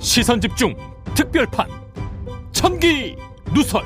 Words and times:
시선 0.00 0.40
집중 0.40 0.74
특별판 1.14 1.68
천기 2.52 3.16
누설. 3.52 3.82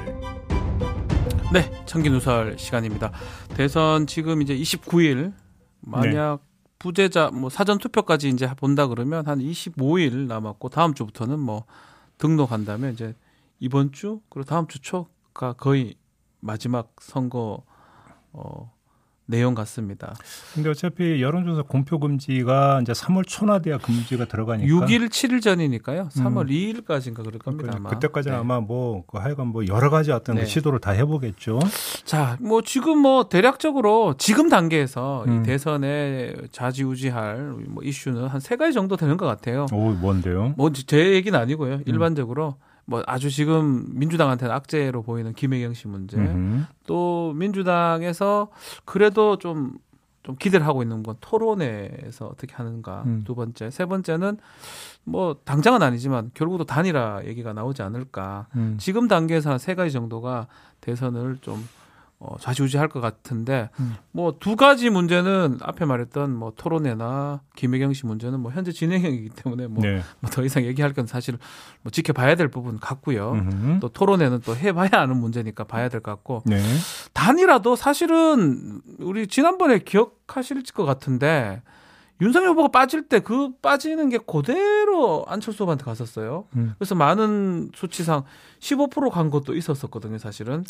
네, 1.53 1.71
청기 1.87 2.11
누설 2.11 2.59
시간입니다. 2.59 3.13
대선 3.55 4.07
지금 4.07 4.43
이제 4.43 4.55
29일. 4.57 5.33
만약 5.81 6.41
부재자 6.79 7.31
뭐 7.31 7.51
사전 7.51 7.79
투표까지 7.79 8.29
이제 8.29 8.49
본다 8.57 8.87
그러면 8.87 9.27
한 9.27 9.39
25일 9.39 10.27
남았고 10.27 10.69
다음 10.69 10.95
주부터는 10.95 11.39
뭐 11.39 11.65
등록한다면 12.19 12.93
이제 12.93 13.15
이번 13.59 13.93
주 13.93 14.21
그리고 14.29 14.45
다음 14.45 14.67
주 14.67 14.81
초가 14.81 15.55
거의 15.55 15.95
마지막 16.41 16.95
선거 17.01 17.65
어 18.33 18.73
내용 19.31 19.55
같습니다. 19.55 20.15
근데 20.55 20.71
어차피 20.71 21.21
여론조사 21.23 21.63
공표 21.63 21.99
금지가 22.01 22.81
이제 22.83 22.93
3월 22.93 23.25
초나 23.27 23.59
돼야 23.59 23.77
금지가 23.77 24.25
들어가니까 24.25 24.67
6일, 24.87 25.09
7일 25.11 25.43
전이니까요. 25.43 26.09
3월 26.13 26.49
2일까지인가 26.49 27.17
그럴 27.17 27.39
겁니다. 27.39 27.73
아마. 27.77 27.91
그때까지는 27.91 28.37
네. 28.37 28.41
아마 28.41 28.61
뭐그 28.61 29.19
하여간 29.19 29.49
뭐 29.49 29.67
여러 29.67 29.91
가지 29.91 30.13
어떤 30.13 30.37
네. 30.37 30.43
그 30.43 30.47
시도를 30.49 30.79
다 30.79 30.93
해보겠죠. 30.93 31.59
자, 32.05 32.39
뭐 32.41 32.63
지금 32.63 32.99
뭐 32.99 33.29
대략적으로 33.29 34.15
지금 34.17 34.49
단계에서 34.49 35.25
음. 35.29 35.41
이 35.41 35.47
대선에 35.47 36.35
좌지우지할 36.51 37.55
뭐 37.69 37.83
이슈는 37.85 38.27
한 38.27 38.41
세 38.41 38.57
가지 38.57 38.73
정도 38.73 38.97
되는 38.97 39.17
것 39.19 39.27
같아요. 39.27 39.67
오 39.73 39.91
뭔데요? 39.91 40.55
뭐 40.57 40.71
제 40.73 41.13
얘기는 41.15 41.39
아니고요. 41.39 41.81
일반적으로 41.85 42.57
뭐 42.89 43.03
아주 43.07 43.31
지금 43.31 43.85
민주당한테는 43.99 44.53
악재로 44.55 45.03
보이는 45.03 45.33
김혜경 45.35 45.75
씨 45.75 45.87
문제, 45.89 46.17
음흠. 46.17 46.65
또 46.87 47.33
민주당에서 47.37 48.49
그래도 48.85 49.37
좀 49.37 49.79
좀 50.29 50.37
기대를 50.37 50.67
하고 50.67 50.83
있는 50.83 51.03
건 51.03 51.17
토론회에서 51.23 52.27
어떻게 52.27 52.55
하는가 52.55 53.03
음. 53.07 53.23
두 53.25 53.35
번째 53.35 53.71
세 53.71 53.87
번째는 53.87 54.37
뭐 55.05 55.37
당장은 55.45 55.83
아니지만 55.83 56.31
결국도 56.35 56.65
단일화 56.65 57.23
얘기가 57.25 57.55
나오지 57.55 57.81
않을까 57.83 58.47
음. 58.55 58.77
지금 58.79 59.09
단계에서 59.09 59.49
한 59.53 59.59
세 59.59 59.75
가지 59.75 59.91
정도가 59.91 60.47
대선을 60.83 61.39
좀 61.41 61.67
어, 62.21 62.37
좌지우지할 62.41 62.89
것 62.89 63.01
같은데 63.01 63.71
음. 63.79 63.95
뭐두 64.11 64.57
가지 64.57 64.91
문제는 64.91 65.59
앞에 65.63 65.85
말했던 65.85 66.35
뭐 66.35 66.53
토론회나 66.57 67.43
김혜경 67.55 67.93
씨 67.93 68.07
문제는 68.07 68.41
뭐 68.41 68.51
현재 68.51 68.73
진행형이기 68.73 69.29
때문에 69.31 69.69
뭐 69.69 69.85
네. 69.85 70.03
더 70.33 70.43
이상 70.43 70.65
얘기할 70.65 70.95
건 70.95 71.07
사실 71.07 71.39
뭐 71.83 71.93
지켜봐야 71.93 72.35
될 72.35 72.49
부분 72.49 72.81
같고요. 72.81 73.33
음흠. 73.33 73.79
또 73.81 73.89
토론회는 73.89 74.41
또 74.45 74.57
해봐야 74.57 74.91
아는 74.93 75.17
문제니까 75.17 75.63
봐야 75.65 75.89
될 75.89 76.01
것 76.01 76.11
같고 76.11 76.43
네. 76.45 76.61
단일화도 77.13 77.77
사실은 77.77 78.81
우리 78.99 79.29
지난번에 79.29 79.79
기억하실 79.79 80.65
것 80.75 80.85
같은데 80.85 81.63
윤석열 82.21 82.51
후보가 82.51 82.69
빠질 82.69 83.07
때 83.07 83.21
그 83.21 83.51
빠지는 83.63 84.09
게 84.09 84.19
그대로 84.19 85.25
안철수 85.29 85.63
후보한테 85.63 85.85
갔었어요. 85.85 86.47
음. 86.57 86.75
그래서 86.79 86.97
많은 86.97 87.71
수치상 87.77 88.25
15%간 88.59 89.31
것도 89.31 89.55
있었었거든요, 89.55 90.19
사실은. 90.19 90.65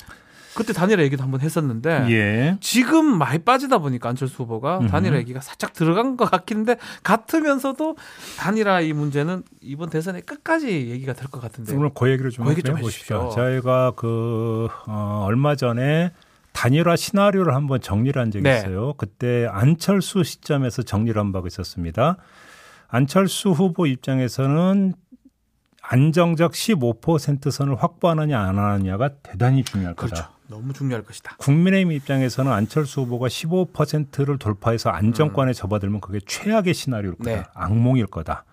그때 0.58 0.72
단일화 0.72 1.04
얘기도 1.04 1.22
한번 1.22 1.40
했었는데 1.40 2.06
예. 2.10 2.58
지금 2.60 3.16
많이 3.16 3.38
빠지다 3.38 3.78
보니까 3.78 4.08
안철수 4.08 4.42
후보가. 4.42 4.88
단일화 4.88 5.16
얘기가 5.18 5.40
살짝 5.40 5.72
들어간 5.72 6.16
것 6.16 6.28
같긴 6.28 6.58
한데 6.58 6.76
같으면서도 7.04 7.96
단일화 8.38 8.80
이 8.80 8.92
문제는 8.92 9.44
이번 9.60 9.88
대선에 9.88 10.20
끝까지 10.22 10.66
얘기가 10.90 11.12
될 11.12 11.28
것 11.30 11.40
같은데. 11.40 11.76
오늘 11.76 11.90
그 11.94 12.10
얘기를 12.10 12.32
좀 12.32 12.44
그 12.46 12.50
얘기 12.50 12.62
좀 12.64 12.76
해보십시오. 12.78 13.30
저희가 13.36 13.92
그 13.94 14.66
어, 14.88 15.22
얼마 15.28 15.54
전에 15.54 16.10
단일화 16.54 16.96
시나리오를 16.96 17.54
한번 17.54 17.80
정리를 17.80 18.20
한 18.20 18.32
적이 18.32 18.42
네. 18.42 18.56
있어요. 18.58 18.94
그때 18.94 19.46
안철수 19.48 20.24
시점에서 20.24 20.82
정리를 20.82 21.16
한 21.20 21.30
바가 21.30 21.46
있었습니다. 21.46 22.16
안철수 22.88 23.50
후보 23.50 23.86
입장에서는 23.86 24.94
안정적 25.82 26.52
15% 26.52 27.50
선을 27.52 27.76
확보하느냐 27.80 28.40
안 28.40 28.58
하느냐가 28.58 29.10
대단히 29.22 29.62
중요할 29.62 29.94
거다. 29.94 30.10
그렇죠. 30.14 30.37
너무 30.48 30.72
중요할 30.72 31.04
것이다. 31.04 31.36
국민의힘 31.38 31.92
입장에서는 31.92 32.50
안철수 32.50 33.02
후보가 33.02 33.28
15%를 33.28 34.38
돌파해서 34.38 34.90
안정권에 34.90 35.52
접어들면 35.52 36.00
그게 36.00 36.20
최악의 36.26 36.74
시나리오일 36.74 37.16
거다. 37.18 37.30
음. 37.30 37.36
네. 37.36 37.44
악몽일 37.54 38.06
거다. 38.06 38.44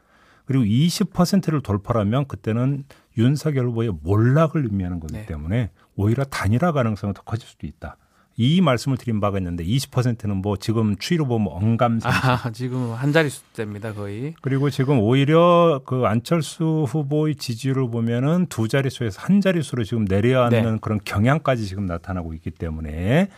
그리고 0.46 0.64
20%를 0.64 1.62
돌파하면 1.62 2.28
그때는 2.28 2.84
윤석열 3.18 3.68
후보의 3.68 3.92
몰락을 4.04 4.64
의미하는 4.64 5.00
거기 5.00 5.14
네. 5.14 5.26
때문에 5.26 5.72
오히려 5.96 6.24
단일화 6.26 6.72
가능성이 6.72 7.14
더 7.14 7.22
커질 7.24 7.48
수도 7.48 7.66
있다. 7.66 7.98
이 8.38 8.60
말씀을 8.60 8.98
드린 8.98 9.22
바가 9.22 9.38
있는데 9.38 9.64
20%는 9.64 10.38
뭐 10.38 10.58
지금 10.58 10.98
추이로 10.98 11.26
보면 11.26 11.48
언감생 11.52 12.12
아, 12.12 12.52
지금 12.52 12.92
한 12.94 13.14
자리 13.14 13.30
수대입니다, 13.30 13.94
거의. 13.94 14.34
그리고 14.42 14.70
지금 14.70 15.00
오히려 15.00 15.82
그 15.86 16.06
안철수 16.06 16.86
후보의 16.88 17.36
지지율을 17.36 17.90
보면은 17.90 18.48
두 18.48 18.68
자릿수에서 18.68 19.22
한 19.22 19.40
자릿수로 19.40 19.86
지금 19.86 20.04
내려앉는 20.06 20.74
네. 20.74 20.78
그런 20.82 21.00
경향까지 21.06 21.66
지금 21.66 21.86
나타나고 21.86 22.34
있기 22.34 22.52
때문에 22.52 23.30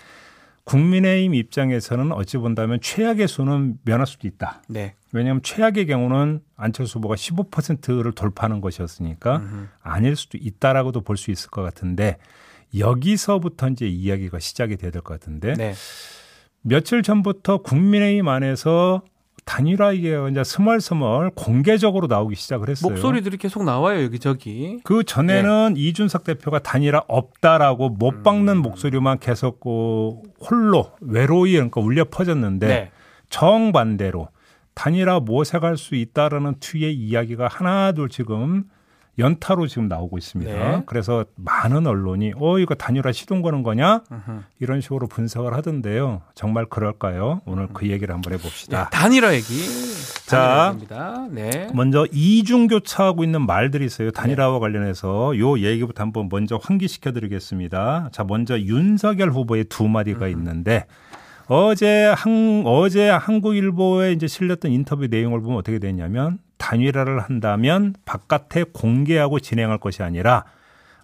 국민의힘 0.63 1.33
입장에서는 1.33 2.11
어찌 2.11 2.37
본다면 2.37 2.79
최악의 2.81 3.27
수는 3.27 3.77
면할 3.83 4.05
수도 4.05 4.27
있다. 4.27 4.61
네. 4.67 4.95
왜냐하면 5.13 5.41
최악의 5.41 5.85
경우는 5.87 6.41
안철수 6.57 6.97
후보가 6.99 7.15
15%를 7.15 8.11
돌파하는 8.11 8.59
것이었으니까 8.61 9.37
음흠. 9.37 9.67
아닐 9.81 10.15
수도 10.15 10.37
있다라고도 10.41 11.01
볼 11.01 11.15
수 11.17 11.31
있을 11.31 11.49
것 11.51 11.61
같은데 11.61 12.17
여기서부터 12.77 13.69
이제 13.69 13.87
이야기가 13.87 14.39
시작이 14.39 14.77
돼야 14.77 14.91
될 14.91 15.01
것 15.01 15.19
같은데 15.19 15.53
네. 15.53 15.73
며칠 16.61 17.01
전부터 17.03 17.59
국민의힘 17.59 18.27
안에서 18.27 19.01
단일화 19.45 19.93
얘기가 19.95 20.27
이제 20.27 20.43
스멀스멀 20.43 21.31
공개적으로 21.33 22.07
나오기 22.07 22.35
시작을 22.35 22.67
했어요. 22.69 22.91
목소리들이 22.91 23.37
계속 23.37 23.63
나와요, 23.63 24.03
여기저기. 24.03 24.79
그 24.83 25.05
전에는 25.05 25.75
네. 25.75 25.81
이준석 25.81 26.25
대표가 26.25 26.59
단일화 26.59 27.03
없다라고 27.07 27.89
못 27.89 28.15
음. 28.15 28.23
박는 28.23 28.57
목소리만 28.57 29.19
계속 29.19 29.61
그 29.61 30.19
홀로 30.45 30.91
외로이 30.99 31.53
그러니까 31.53 31.79
울려 31.79 32.03
퍼졌는데 32.03 32.67
네. 32.67 32.91
정반대로 33.29 34.27
단일화 34.73 35.21
모색할 35.21 35.77
수 35.77 35.95
있다라는 35.95 36.55
투의 36.59 36.93
이야기가 36.93 37.47
하나둘 37.47 38.09
지금 38.09 38.65
연타로 39.19 39.67
지금 39.67 39.87
나오고 39.87 40.17
있습니다. 40.17 40.51
네. 40.51 40.83
그래서 40.85 41.25
많은 41.35 41.87
언론이 41.87 42.33
어 42.37 42.59
이거 42.59 42.75
단일화 42.75 43.11
시동 43.11 43.41
거는 43.41 43.63
거냐 43.63 44.03
음흠. 44.11 44.43
이런 44.59 44.81
식으로 44.81 45.07
분석을 45.07 45.53
하던데요. 45.55 46.21
정말 46.35 46.65
그럴까요? 46.65 47.41
오늘 47.45 47.67
그 47.73 47.87
얘기를 47.87 48.13
한번 48.13 48.31
네, 48.31 48.37
해봅시다. 48.37 48.89
단일화 48.89 49.33
얘기. 49.33 49.45
자. 50.27 50.75
단일화. 50.77 51.27
네. 51.31 51.67
먼저 51.73 52.05
이중 52.11 52.67
교차하고 52.67 53.23
있는 53.23 53.45
말들이 53.45 53.85
있어요. 53.85 54.11
단일화와 54.11 54.59
관련해서 54.59 55.37
요 55.39 55.59
얘기부터 55.59 56.03
한번 56.03 56.29
먼저 56.29 56.59
환기시켜 56.61 57.11
드리겠습니다. 57.11 58.09
자, 58.11 58.23
먼저 58.23 58.59
윤석열 58.59 59.31
후보의 59.31 59.65
두 59.65 59.87
마디가 59.87 60.27
있는데 60.27 60.85
어제 61.47 62.13
한 62.15 62.63
어제 62.65 63.09
한국일보에 63.09 64.11
이제 64.11 64.27
실렸던 64.27 64.71
인터뷰 64.71 65.07
내용을 65.07 65.41
보면 65.41 65.57
어떻게 65.57 65.79
되냐면 65.79 66.39
단일화를 66.57 67.19
한다면 67.19 67.95
바깥에 68.05 68.65
공개하고 68.73 69.39
진행할 69.39 69.77
것이 69.77 70.03
아니라 70.03 70.45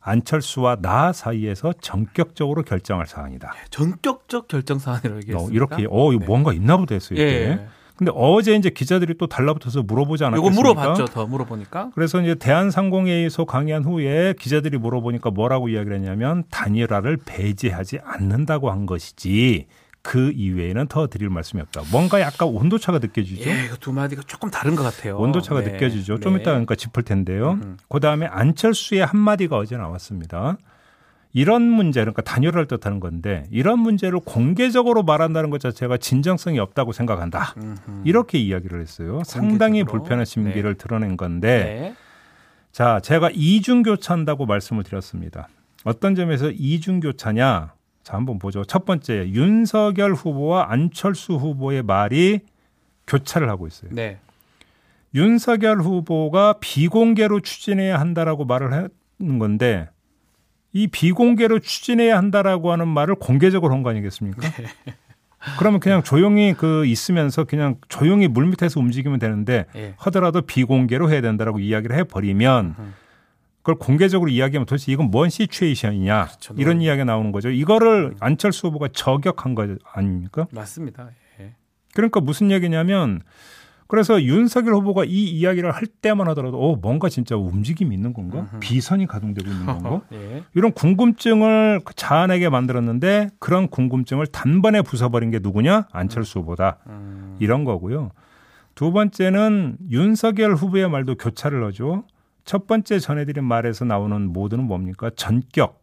안철수와 0.02 0.78
나 0.82 1.14
사이에서 1.14 1.74
전격적으로 1.80 2.64
결정할 2.64 3.08
사안이다. 3.08 3.54
전격적 3.70 4.48
결정 4.48 4.78
사안이라고 4.80 5.16
어, 5.16 5.18
얘기했습니다. 5.20 5.56
이렇게 5.56 5.88
어 5.90 6.12
이거 6.12 6.20
네. 6.20 6.26
뭔가 6.26 6.54
있나 6.54 6.78
보다 6.78 6.94
했어요. 6.96 7.20
예. 7.20 7.24
이때. 7.24 7.68
근데 7.96 8.12
어제 8.16 8.56
이제 8.56 8.70
기자들이 8.70 9.18
또 9.20 9.28
달라붙어서 9.28 9.84
물어보지 9.84 10.24
이거 10.24 10.28
않았겠습니까? 10.28 10.62
물어봤죠, 10.62 11.06
더 11.06 11.28
물어보니까. 11.28 11.92
그래서 11.94 12.20
이제 12.22 12.36
대한상공회의소 12.36 13.46
강의한 13.46 13.84
후에 13.84 14.34
기자들이 14.40 14.78
물어보니까 14.80 15.30
뭐라고 15.30 15.70
이야기를 15.70 15.98
했냐면 15.98 16.44
단일화를 16.50 17.18
배제하지 17.24 18.00
않는다고 18.04 18.72
한 18.72 18.88
것이지 18.88 19.68
그 20.04 20.32
이외에는 20.36 20.88
더 20.88 21.08
드릴 21.08 21.30
말씀이 21.30 21.62
없다. 21.62 21.82
뭔가 21.90 22.20
약간 22.20 22.50
온도차가 22.50 23.00
느껴지죠. 23.00 23.50
예, 23.50 23.66
이거 23.66 23.78
두 23.78 23.94
마디가 23.94 24.24
조금 24.28 24.52
다른 24.52 24.76
것 24.76 24.84
같아요. 24.84 25.18
온도차가 25.18 25.62
네. 25.64 25.72
느껴지죠. 25.72 26.20
좀 26.20 26.36
네. 26.36 26.42
이따 26.42 26.52
그러니까 26.52 26.76
짚을 26.76 27.04
텐데요. 27.04 27.54
음. 27.54 27.78
그 27.88 28.02
다음에 28.02 28.26
안철수의 28.28 29.06
한 29.06 29.18
마디가 29.18 29.58
어제 29.58 29.78
나왔습니다. 29.78 30.58
이런 31.32 31.64
문제, 31.64 32.02
그러니까 32.02 32.22
단일화를 32.22 32.68
뜻하는 32.68 33.00
건데 33.00 33.46
이런 33.50 33.80
문제를 33.80 34.20
공개적으로 34.20 35.02
말한다는 35.04 35.50
것 35.50 35.60
자체가 35.62 35.98
진정성이 35.98 36.60
없다고 36.60 36.92
생각한다. 36.92 37.56
음흠. 37.58 38.02
이렇게 38.04 38.38
이야기를 38.38 38.82
했어요. 38.82 39.22
상당히 39.26 39.80
공개적으로. 39.80 40.02
불편한 40.02 40.26
심기를 40.26 40.76
드러낸 40.76 41.18
건데 41.18 41.48
네. 41.64 41.96
자, 42.72 43.00
제가 43.00 43.30
이중 43.34 43.84
교차한다고 43.84 44.46
말씀을 44.46 44.84
드렸습니다. 44.84 45.48
어떤 45.86 46.14
점에서 46.14 46.52
이중 46.52 47.00
교차냐? 47.00 47.74
자, 48.04 48.18
한번 48.18 48.38
보죠. 48.40 48.64
첫 48.66 48.86
번째, 48.86 49.30
윤석열 49.30 50.14
후보와 50.14 50.68
안철수 50.72 51.34
후보의 51.36 51.84
말이 51.84 52.42
교차를 53.08 53.50
하고 53.50 53.66
있어요. 53.68 53.92
네. 53.94 54.20
윤석열 55.16 55.80
후보가 55.82 56.56
비공개로 56.60 57.40
추진해야 57.42 58.00
한다라고 58.00 58.46
말을 58.46 58.74
하는 58.74 59.40
건데 59.40 59.90
이 60.74 60.88
비공개로 60.88 61.60
추진해야 61.60 62.18
한다라고 62.18 62.72
하는 62.72 62.88
말을 62.88 63.16
공개적으로 63.16 63.74
한 63.74 63.84
거 63.84 63.92
아니겠습니까? 63.92 64.42
그러면 65.60 65.80
그냥 65.82 66.02
조용히 66.04 66.54
그 66.54 66.86
있으면서 66.86 67.44
그냥 67.44 67.76
조용히 67.90 68.28
물 68.28 68.48
밑에서 68.48 68.80
움직이면 68.80 69.20
되는데 69.20 69.66
예. 69.76 69.94
하더라도 69.98 70.42
비공개로 70.42 71.12
해야 71.12 71.22
된다라고 71.22 71.60
이야기를 71.60 71.96
해버리면 71.98 72.76
그걸 73.64 73.76
공개적으로 73.76 74.30
이야기하면 74.30 74.66
도대체 74.66 74.92
이건 74.92 75.10
뭔 75.10 75.30
시츄에이션이냐 75.30 76.26
그렇죠. 76.26 76.54
이런 76.58 76.82
이야기가 76.82 77.06
나오는 77.06 77.32
거죠. 77.32 77.50
이거를 77.50 78.14
안철수 78.20 78.68
후보가 78.68 78.90
저격한 78.92 79.56
거 79.56 79.78
아닙니까? 79.94 80.48
맞습니다. 80.52 81.10
예. 81.40 81.56
그러니까 81.96 82.20
무슨 82.20 82.52
얘기냐면 82.52 83.22
그래서 83.88 84.22
윤석열 84.22 84.74
후보가 84.76 85.06
이 85.06 85.30
이야기를 85.30 85.72
할 85.72 85.86
때만 85.86 86.28
하더라도 86.30 86.58
어 86.60 86.76
뭔가 86.76 87.08
진짜 87.08 87.38
움직임이 87.38 87.96
있는 87.96 88.12
건가? 88.14 88.50
비선이 88.60 89.08
가동되고 89.08 89.50
있는 89.50 89.66
건가? 89.66 90.02
예. 90.12 90.44
이런 90.56 90.74
궁금증을 90.74 91.82
자아내게 91.96 92.50
만들었는데 92.50 93.30
그런 93.40 93.70
궁금증을 93.70 94.28
단번에 94.28 94.82
부숴버린 94.82 95.32
게 95.32 95.40
누구냐? 95.40 95.88
안철수 95.92 96.40
후보다. 96.40 96.80
음. 96.88 97.38
이런 97.40 97.64
거고요. 97.64 98.12
두 98.76 98.92
번째는 98.92 99.78
윤석열 99.90 100.56
후보의 100.56 100.90
말도 100.90 101.16
교차를 101.16 101.64
하죠. 101.68 102.04
첫 102.46 102.68
번째 102.68 103.00
전해드린 103.00 103.44
말에서 103.44 103.86
나오는 103.86 104.22
모드는 104.34 104.66
뭡니까? 104.66 105.10
전격. 105.16 105.82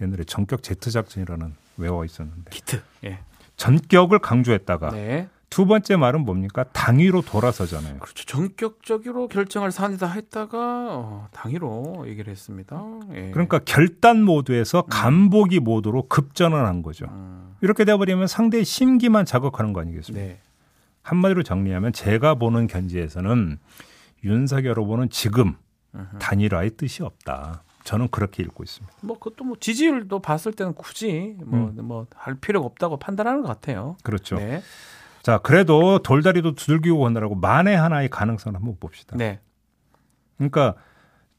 옛날에 0.00 0.24
전격 0.24 0.62
제트 0.62 0.90
작전이라는 0.90 1.54
외워 1.76 2.04
있었는데 2.04 2.50
기트. 2.50 2.82
예. 3.04 3.20
전격을 3.56 4.18
강조했다가 4.18 4.90
네. 4.90 5.28
두 5.48 5.66
번째 5.66 5.96
말은 5.96 6.24
뭡니까? 6.24 6.64
당위로 6.72 7.22
돌아서잖아요. 7.22 7.98
그렇죠. 7.98 8.24
전격적으로 8.24 9.28
결정할 9.28 9.70
사안이다 9.70 10.08
했다가 10.08 10.86
어, 10.90 11.28
당위로 11.30 12.04
얘기를 12.08 12.32
했습니다. 12.32 12.82
예. 13.14 13.30
그러니까 13.30 13.60
결단 13.60 14.22
모드에서 14.24 14.82
간보기 14.82 15.60
모드로 15.60 16.08
급전을 16.08 16.64
한 16.66 16.82
거죠. 16.82 17.06
음, 17.10 17.54
이렇게 17.60 17.84
돼버리면 17.84 18.26
상대의 18.26 18.64
심기만 18.64 19.24
자극하는 19.24 19.72
거 19.72 19.82
아니겠습니까? 19.82 20.26
네. 20.26 20.40
한마디로 21.02 21.42
정리하면 21.42 21.92
제가 21.92 22.34
보는 22.36 22.66
견지에서는 22.66 23.58
윤석열 24.24 24.78
후보는 24.78 25.10
지금. 25.10 25.56
단일화의 26.18 26.70
뜻이 26.76 27.02
없다. 27.02 27.64
저는 27.84 28.08
그렇게 28.08 28.42
읽고 28.42 28.62
있습니다. 28.62 28.96
뭐 29.02 29.18
그것도 29.18 29.44
뭐 29.44 29.56
지지율도 29.58 30.20
봤을 30.20 30.52
때는 30.52 30.74
굳이 30.74 31.36
뭐뭐할 31.44 32.36
필요가 32.40 32.66
없다고 32.66 32.98
판단하는 32.98 33.42
것 33.42 33.48
같아요. 33.48 33.96
그렇죠. 34.02 34.36
네. 34.36 34.62
자, 35.22 35.38
그래도 35.38 35.98
돌다리도 35.98 36.54
두들기고 36.54 36.98
건너라고 36.98 37.34
만에 37.34 37.74
하나의 37.74 38.08
가능성을 38.08 38.56
한번 38.56 38.76
봅시다. 38.80 39.16
네. 39.16 39.40
그러니까 40.36 40.74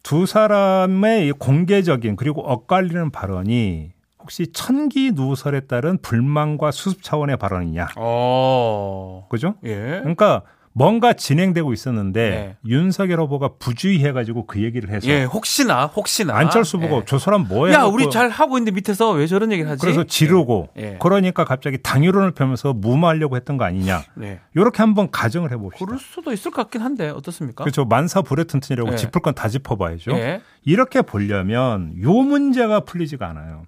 두 0.03 0.25
사람의 0.25 1.27
이 1.27 1.31
공개적인 1.31 2.15
그리고 2.15 2.41
엇갈리는 2.41 3.09
발언이 3.11 3.93
혹시 4.19 4.51
천기 4.51 5.13
누설에 5.15 5.61
따른 5.61 5.97
불만과 5.97 6.71
수습 6.71 7.03
차원의 7.03 7.37
발언이냐? 7.37 7.87
어. 7.97 9.27
그죠? 9.29 9.55
예. 9.63 9.75
그러니까 10.01 10.43
뭔가 10.75 11.13
진행되고 11.13 11.71
있었는데 11.71 12.29
네. 12.29 12.57
윤석열 12.65 13.19
후보가 13.21 13.51
부주의해가지고 13.59 14.47
그 14.47 14.63
얘기를 14.63 14.89
해서 14.89 15.07
예, 15.07 15.23
혹시나 15.23 15.85
혹시나 15.85 16.35
안철수 16.35 16.77
후보가 16.77 17.01
예. 17.01 17.03
저 17.05 17.19
사람 17.19 17.47
뭐야? 17.47 17.73
야, 17.73 17.83
우리 17.83 18.09
잘 18.09 18.29
하고 18.29 18.57
있는데 18.57 18.71
밑에서 18.71 19.11
왜 19.11 19.27
저런 19.27 19.51
얘기를 19.51 19.69
하지? 19.69 19.81
그래서 19.81 20.03
지르고 20.03 20.69
예. 20.77 20.97
그러니까 20.99 21.45
갑자기 21.45 21.77
당유론을 21.81 22.31
펴면서 22.31 22.73
무마하려고 22.73 23.35
했던 23.35 23.57
거 23.57 23.65
아니냐? 23.65 24.01
네. 24.15 24.39
이렇게 24.55 24.77
한번 24.81 25.11
가정을 25.11 25.51
해봅시다. 25.51 25.85
그럴 25.85 25.99
수도 25.99 26.33
있을 26.33 26.49
것 26.49 26.63
같긴 26.63 26.81
한데 26.81 27.09
어떻습니까? 27.09 27.63
그렇죠. 27.63 27.85
만사 27.85 28.21
불에튼튼이라고 28.23 28.93
예. 28.93 28.95
짚을 28.95 29.21
건 29.21 29.33
다 29.35 29.47
짚어봐야죠. 29.49 30.11
예. 30.13 30.41
이렇게 30.63 31.01
보려면 31.01 31.93
요 32.01 32.11
문제가 32.13 32.79
풀리지가 32.81 33.27
않아요. 33.29 33.65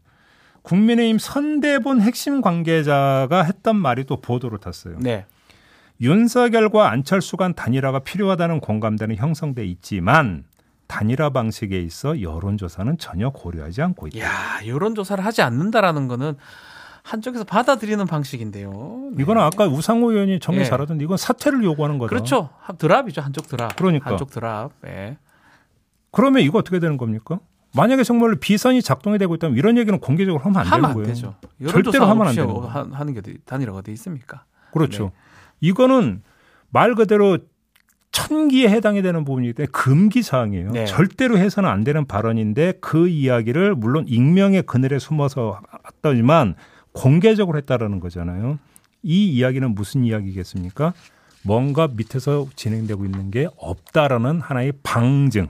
국민의힘 0.64 1.20
선대본 1.20 2.02
핵심 2.02 2.42
관계자가 2.42 3.44
했던 3.44 3.76
말이 3.76 4.04
또 4.06 4.20
보도를 4.22 4.58
탔어요. 4.60 4.96
네. 5.00 5.26
윤석열과 6.02 6.90
안철수 6.92 7.38
간 7.38 7.54
단일화가 7.54 8.00
필요하다는 8.00 8.60
공감대는 8.60 9.16
형성돼 9.16 9.66
있지만 9.66 10.44
단일화 10.88 11.30
방식에 11.32 11.80
있어 11.82 12.22
여론조사는 12.22 12.98
전혀 12.98 13.30
고려하지 13.30 13.82
않고 13.82 14.08
있다. 14.08 14.20
야, 14.20 14.60
여론조사를 14.68 15.24
하지 15.24 15.42
않는다라는 15.42 16.08
거는 16.08 16.36
한쪽에서 17.04 17.44
받아들이는 17.44 18.06
방식인데요. 18.08 18.72
네. 19.14 19.22
이거는 19.24 19.42
아까 19.42 19.68
우상호 19.68 20.12
의원이 20.12 20.40
정리 20.40 20.62
예. 20.62 20.64
잘하던데 20.66 21.04
이건 21.04 21.18
사퇴를 21.18 21.64
요구하는 21.64 21.98
거다. 21.98 22.10
그렇죠. 22.10 22.50
한- 22.60 22.78
드랍이죠. 22.78 23.22
한쪽 23.22 23.48
드랍. 23.48 23.76
그러니까. 23.76 24.10
한쪽 24.12 24.32
드랍. 24.32 24.72
예. 24.88 25.18
그러면 26.12 26.42
이거 26.42 26.60
어떻게 26.60 26.80
되는 26.80 26.98
겁니까? 26.98 27.40
만약에 27.76 28.04
정말로 28.04 28.36
비선이 28.40 28.82
작동이 28.82 29.18
되고 29.18 29.36
있다면 29.36 29.58
이런 29.58 29.78
얘기는 29.78 29.98
공개적으로 30.00 30.44
하면 30.46 30.58
안 30.62 30.66
하면 30.68 30.82
되는 31.04 31.10
안 31.26 31.34
거예요. 31.60 31.70
절대로 31.72 32.06
하면 32.06 32.28
안 32.28 32.36
되는 32.36 32.54
거예요. 32.54 32.68
하- 32.70 32.88
하는 32.92 33.14
게 33.14 33.22
단일화가 33.46 33.80
어디 33.80 33.92
있습니까? 33.92 34.46
그렇죠. 34.72 35.04
네. 35.06 35.12
이거는 35.60 36.22
말 36.70 36.96
그대로 36.96 37.38
천기에 38.12 38.70
해당이 38.70 39.02
되는 39.02 39.26
부분이기 39.26 39.54
때문에 39.54 39.72
금기 39.72 40.24
사항이에요. 40.24 40.72
네. 40.72 40.86
절대로 40.86 41.38
해서는 41.38 41.70
안 41.70 41.84
되는 41.84 42.06
발언인데 42.06 42.76
그 42.80 43.10
이야기를 43.10 43.76
물론 43.76 44.06
익명의 44.08 44.64
그늘에 44.64 45.00
숨어서 45.00 45.62
했더니만 45.88 46.56
공개적으로 46.94 47.58
했다라는 47.58 48.00
거잖아요. 48.00 48.58
이 49.04 49.30
이야기는 49.30 49.76
무슨 49.76 50.06
이야기겠습니까? 50.06 50.94
뭔가 51.44 51.88
밑에서 51.88 52.48
진행되고 52.56 53.06
있는 53.06 53.32
게 53.32 53.48
없다라는 53.58 54.40
하나의 54.40 54.74
방증, 54.82 55.48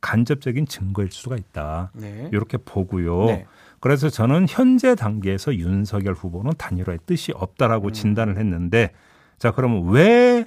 간접적인 0.00 0.66
증거일 0.66 1.10
수가 1.10 1.36
있다. 1.36 1.90
네. 1.94 2.28
이렇게 2.30 2.58
보고요. 2.58 3.24
네. 3.24 3.46
그래서 3.80 4.08
저는 4.08 4.46
현재 4.48 4.94
단계에서 4.94 5.54
윤석열 5.56 6.14
후보는 6.14 6.52
단일화의 6.58 7.00
뜻이 7.06 7.32
음. 7.32 7.36
없다라고 7.40 7.90
진단을 7.90 8.38
했는데 8.38 8.92
자 9.38 9.50
그러면 9.50 9.88
왜 9.90 10.46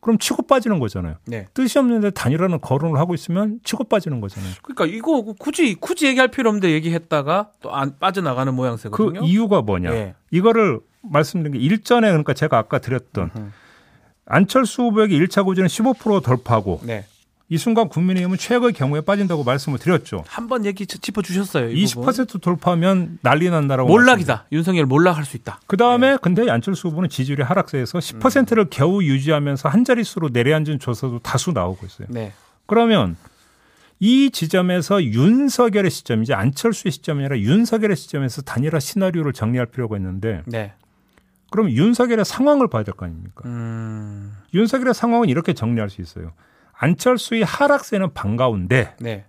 그럼 0.00 0.18
치고 0.18 0.46
빠지는 0.46 0.78
거잖아요. 0.78 1.16
네. 1.26 1.46
뜻이 1.52 1.78
없는데 1.78 2.10
단일화는 2.10 2.60
거론을 2.60 2.98
하고 2.98 3.14
있으면 3.14 3.60
치고 3.64 3.84
빠지는 3.84 4.20
거잖아요. 4.20 4.52
그러니까 4.62 4.86
이거 4.86 5.22
굳이 5.38 5.74
굳이 5.74 6.06
얘기할 6.06 6.28
필요 6.28 6.48
없는데 6.48 6.70
얘기했다가 6.70 7.50
또 7.60 7.70
안 7.70 7.98
빠져나가는 7.98 8.50
그 8.52 8.56
모양새거든요. 8.56 9.20
이유가 9.24 9.62
뭐냐? 9.62 9.92
예. 9.92 10.14
이거를 10.30 10.80
말씀드린 11.02 11.52
게 11.52 11.58
일전에 11.58 12.08
그러니까 12.08 12.32
제가 12.34 12.58
아까 12.58 12.78
드렸던 12.78 13.30
음. 13.36 13.52
안철수 14.26 14.82
후보에게 14.82 15.18
1차 15.18 15.44
고지는 15.44 15.68
15% 15.68 16.22
돌파하고 16.22 16.80
네. 16.84 17.04
이 17.52 17.58
순간 17.58 17.88
국민의힘은 17.88 18.38
최악의 18.38 18.72
경우에 18.74 19.00
빠진다고 19.00 19.42
말씀을 19.42 19.78
드렸죠. 19.80 20.22
한 20.28 20.46
번 20.48 20.64
얘기 20.64 20.86
짚어 20.86 21.20
주셨어요. 21.22 21.70
이 21.70 21.84
부분. 21.86 22.04
20% 22.14 22.40
돌파하면 22.40 23.18
난리 23.22 23.50
난다라고 23.50 23.88
몰락이다. 23.88 24.46
윤석열 24.52 24.86
몰락할 24.86 25.24
수 25.24 25.36
있다. 25.36 25.60
그 25.66 25.76
다음에 25.76 26.16
근데 26.22 26.48
안철수 26.48 26.88
후보는 26.88 27.08
지지율이 27.08 27.42
하락세에서 27.42 27.98
10%를 27.98 28.66
겨우 28.70 29.02
유지하면서 29.02 29.68
한 29.68 29.84
자릿수로 29.84 30.28
내려앉은 30.32 30.78
조사도 30.78 31.18
다수 31.20 31.50
나오고 31.52 31.86
있어요. 31.86 32.06
네. 32.10 32.32
그러면 32.66 33.16
이 33.98 34.30
지점에서 34.30 35.02
윤석열의 35.04 35.90
시점, 35.90 36.22
이제 36.22 36.32
안철수의 36.32 36.92
시점이 36.92 37.20
아니라 37.24 37.38
윤석열의 37.38 37.96
시점에서 37.96 38.42
단일화 38.42 38.78
시나리오를 38.80 39.32
정리할 39.32 39.66
필요가 39.66 39.96
있는데 39.96 40.42
네. 40.46 40.72
그럼 41.50 41.68
윤석열의 41.70 42.24
상황을 42.24 42.68
봐야 42.68 42.84
될 42.84 42.94
거 42.94 43.06
아닙니까? 43.06 43.42
음. 43.44 44.32
윤석열의 44.54 44.94
상황은 44.94 45.28
이렇게 45.28 45.52
정리할 45.52 45.90
수 45.90 46.00
있어요. 46.00 46.32
안철수의 46.80 47.44
하락세는 47.44 48.14
반가운데 48.14 48.94
네. 49.00 49.26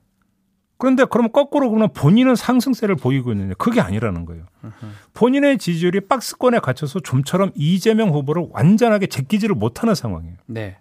그런데 0.77 1.05
그럼 1.05 1.31
거꾸로 1.31 1.69
그러면 1.69 1.89
본인은 1.93 2.35
상승세를 2.35 2.95
보이고 2.95 3.31
있느냐? 3.33 3.53
그게 3.57 3.81
아니라는 3.81 4.25
거예요. 4.25 4.45
본인의 5.13 5.59
지지율이 5.59 6.07
박스권에 6.07 6.57
갇혀서 6.59 7.01
좀처럼 7.01 7.51
이재명 7.53 8.09
후보를 8.09 8.47
완전하게 8.49 9.05
제끼지를 9.05 9.53
못하는 9.53 9.93
상황이에요. 9.93 10.37
네. 10.47 10.79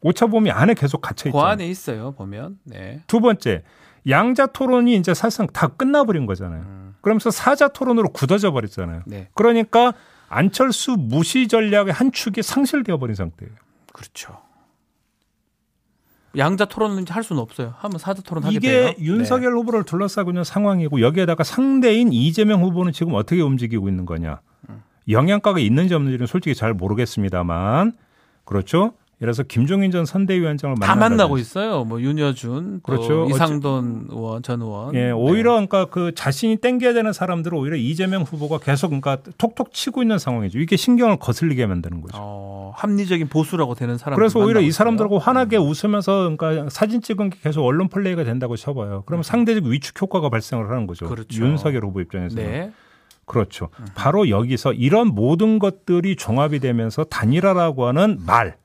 오차범위 0.00 0.50
안에 0.50 0.74
계속 0.74 1.00
갇혀 1.00 1.24
그 1.24 1.28
있잖아요. 1.28 1.48
안에 1.48 1.68
있어요. 1.68 2.12
보면. 2.12 2.58
네. 2.64 3.02
두 3.06 3.20
번째, 3.20 3.62
양자 4.08 4.46
토론이 4.46 4.96
이제 4.96 5.14
사실상 5.14 5.46
다 5.46 5.68
끝나버린 5.68 6.26
거잖아요. 6.26 6.62
음. 6.62 6.94
그러면서 7.00 7.30
사자 7.30 7.68
토론으로 7.68 8.08
굳어져 8.08 8.50
버렸잖아요. 8.50 9.02
네. 9.06 9.28
그러니까 9.34 9.92
안철수 10.28 10.96
무시 10.98 11.46
전략의 11.46 11.92
한 11.92 12.10
축이 12.10 12.42
상실되어 12.42 12.98
버린 12.98 13.14
상태예요. 13.14 13.54
그렇죠. 13.92 14.47
양자 16.38 16.66
토론은 16.66 17.02
이제 17.02 17.12
할 17.12 17.22
수는 17.22 17.42
없어요. 17.42 17.74
하면 17.78 17.98
사자 17.98 18.22
토론 18.22 18.44
하게 18.44 18.56
이게 18.56 18.70
돼요. 18.70 18.92
윤석열 19.00 19.54
후보를 19.54 19.84
둘러싸고 19.84 20.30
있는 20.30 20.44
상황이고 20.44 21.00
여기에다가 21.00 21.42
상대인 21.42 22.12
이재명 22.12 22.62
후보는 22.62 22.92
지금 22.92 23.14
어떻게 23.14 23.42
움직이고 23.42 23.88
있는 23.88 24.06
거냐. 24.06 24.40
음. 24.70 24.82
영향가가 25.08 25.58
있는지 25.58 25.94
없는지는 25.94 26.26
솔직히 26.26 26.54
잘 26.54 26.74
모르겠습니다만 26.74 27.92
그렇죠. 28.44 28.92
들어서 29.18 29.42
김종인 29.42 29.90
전 29.90 30.04
선대위원장을 30.04 30.76
네. 30.78 30.86
다. 30.86 30.94
만나고 30.94 31.38
있어요. 31.38 31.84
뭐 31.84 32.00
윤여준, 32.00 32.80
또 32.80 32.80
그렇죠. 32.82 33.26
이상돈 33.28 34.08
의원, 34.10 34.42
전 34.42 34.62
의원. 34.62 34.94
예, 34.94 35.10
오히려 35.10 35.52
그러니까 35.52 35.86
그 35.86 36.14
자신이 36.14 36.56
땡겨야 36.56 36.92
되는 36.92 37.12
사람들은 37.12 37.58
오히려 37.58 37.76
이재명 37.76 38.22
후보가 38.22 38.58
계속 38.58 38.88
그러니까 38.88 39.18
톡톡 39.36 39.72
치고 39.72 40.02
있는 40.02 40.18
상황이죠. 40.18 40.60
이게 40.60 40.76
신경을 40.76 41.16
거슬리게 41.16 41.66
만드는 41.66 42.00
거죠. 42.00 42.16
어, 42.20 42.72
합리적인 42.76 43.28
보수라고 43.28 43.74
되는 43.74 43.98
사람. 43.98 44.16
그래서 44.16 44.38
오히려 44.38 44.60
이 44.60 44.70
사람들하고 44.70 45.18
환하게 45.18 45.56
웃으면서 45.56 46.36
그러니까 46.36 46.70
사진 46.70 47.00
찍은 47.00 47.30
게 47.30 47.38
계속 47.42 47.64
언론 47.64 47.88
플레이가 47.88 48.22
된다고 48.22 48.54
쳐봐요. 48.54 49.02
그러면 49.04 49.24
상대적 49.24 49.64
위축 49.64 50.00
효과가 50.00 50.28
발생을 50.28 50.70
하는 50.70 50.86
거죠. 50.86 51.08
그렇죠. 51.08 51.42
윤석열 51.42 51.84
후보 51.84 52.00
입장에서. 52.00 52.36
는 52.36 52.44
네. 52.44 52.72
그렇죠. 53.28 53.68
바로 53.94 54.28
여기서 54.28 54.72
이런 54.72 55.08
모든 55.08 55.58
것들이 55.58 56.16
종합이 56.16 56.58
되면서 56.58 57.04
단일화라고 57.04 57.86
하는 57.86 58.18
말, 58.26 58.56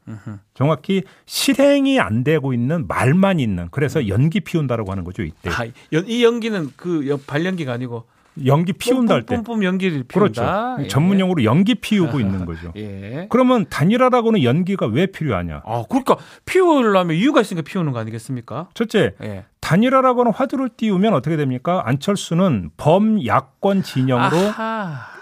정확히 0.53 1.03
실행이 1.25 1.99
안 1.99 2.23
되고 2.23 2.53
있는 2.53 2.87
말만 2.87 3.39
있는 3.39 3.67
그래서 3.71 4.07
연기 4.07 4.39
피운다라고 4.39 4.89
하는 4.91 5.03
거죠 5.03 5.21
이때. 5.23 5.49
아, 5.49 5.65
연- 5.91 6.07
이 6.07 6.23
연기는 6.23 6.71
그 6.75 7.07
연- 7.09 7.19
발연기가 7.25 7.71
아니고 7.73 8.05
연기 8.45 8.73
피운다 8.73 9.13
할 9.13 9.23
때. 9.25 9.35
뿜뿜 9.35 9.63
연기를 9.63 10.03
그렇죠. 10.07 10.41
피운다. 10.41 10.77
예. 10.83 10.87
전문 10.87 11.19
용어로 11.19 11.43
연기 11.43 11.75
피우고 11.75 12.19
있는 12.19 12.45
거죠. 12.47 12.71
예. 12.75 13.27
그러면 13.29 13.65
단일화라고는 13.69 14.43
연기가 14.43 14.87
왜 14.87 15.05
필요하냐? 15.05 15.61
아, 15.65 15.83
그러니까 15.87 16.17
피우려면 16.45 17.15
이유가 17.15 17.41
있으니까 17.41 17.63
피우는 17.63 17.91
거 17.91 17.99
아니겠습니까? 17.99 18.69
첫째, 18.73 19.13
예. 19.21 19.45
단일화라고는 19.59 20.31
화두를 20.33 20.69
띄우면 20.75 21.13
어떻게 21.13 21.37
됩니까? 21.37 21.83
안철수는 21.85 22.71
범야권 22.77 23.83
진영으로 23.83 24.37
아하. 24.37 25.13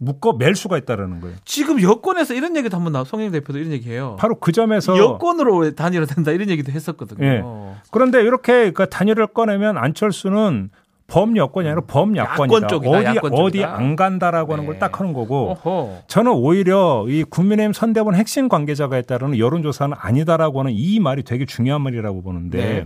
묶어 0.00 0.34
맬 0.34 0.54
수가 0.54 0.78
있다라는 0.78 1.18
거예요. 1.20 1.36
지금 1.44 1.82
여권에서 1.82 2.34
이런 2.34 2.56
얘기도 2.56 2.76
한번 2.76 2.92
나와. 2.92 3.04
송영 3.04 3.32
대표도 3.32 3.58
이런 3.58 3.72
얘기해요. 3.72 4.14
바로 4.20 4.36
그 4.38 4.52
점에서 4.52 4.96
여권으로 4.96 5.74
단일화 5.74 6.06
된다 6.06 6.30
이런 6.30 6.48
얘기도 6.50 6.70
했었거든요. 6.70 7.26
예. 7.26 7.42
그런데 7.90 8.20
이렇게 8.22 8.70
그 8.70 8.88
단일화를 8.88 9.28
꺼내면 9.28 9.76
안철수는 9.76 10.70
범여권이 11.08 11.66
아니라 11.66 11.80
범야권이다. 11.86 12.56
야권 12.56 12.68
쪽이다, 12.68 12.98
어디 12.98 13.04
야권 13.16 13.32
어디. 13.32 13.64
안 13.64 13.96
간다라고 13.96 14.52
하는 14.52 14.64
네. 14.64 14.72
걸딱 14.72 15.00
하는 15.00 15.14
거고 15.14 15.52
어허. 15.52 16.02
저는 16.06 16.32
오히려 16.32 17.06
이 17.08 17.24
국민의힘 17.24 17.72
선대본 17.72 18.14
핵심 18.14 18.48
관계자가 18.48 18.98
있다는 18.98 19.38
여론조사는 19.38 19.96
아니다라고 19.98 20.60
하는 20.60 20.72
이 20.74 21.00
말이 21.00 21.22
되게 21.22 21.46
중요한 21.46 21.80
말이라고 21.80 22.22
보는데 22.22 22.58
네. 22.58 22.84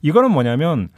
이거는 0.00 0.30
뭐냐면 0.30 0.90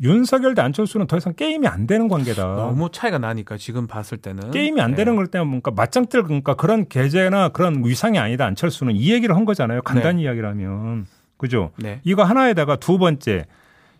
윤석열 0.00 0.54
대 0.54 0.62
안철수는 0.62 1.08
더 1.08 1.16
이상 1.16 1.34
게임이 1.34 1.66
안 1.66 1.86
되는 1.88 2.06
관계다. 2.06 2.44
너무 2.44 2.88
차이가 2.92 3.18
나니까 3.18 3.56
지금 3.56 3.88
봤을 3.88 4.18
때는 4.18 4.52
게임이 4.52 4.80
안 4.80 4.90
네. 4.92 4.98
되는 4.98 5.16
걸 5.16 5.26
때문에 5.26 5.50
뭔가 5.50 5.72
맞짱뜰 5.72 6.22
그러니까 6.22 6.54
그런 6.54 6.88
계제나 6.88 7.48
그런 7.48 7.84
위상이 7.84 8.20
아니다 8.20 8.46
안철수는 8.46 8.94
이 8.94 9.12
얘기를 9.12 9.34
한 9.34 9.44
거잖아요. 9.44 9.82
간단히 9.82 10.22
이야기를 10.22 10.48
하면 10.48 11.06
그죠? 11.38 11.72
네. 11.76 12.00
이거 12.04 12.22
하나에다가 12.22 12.76
두 12.76 12.98
번째 12.98 13.46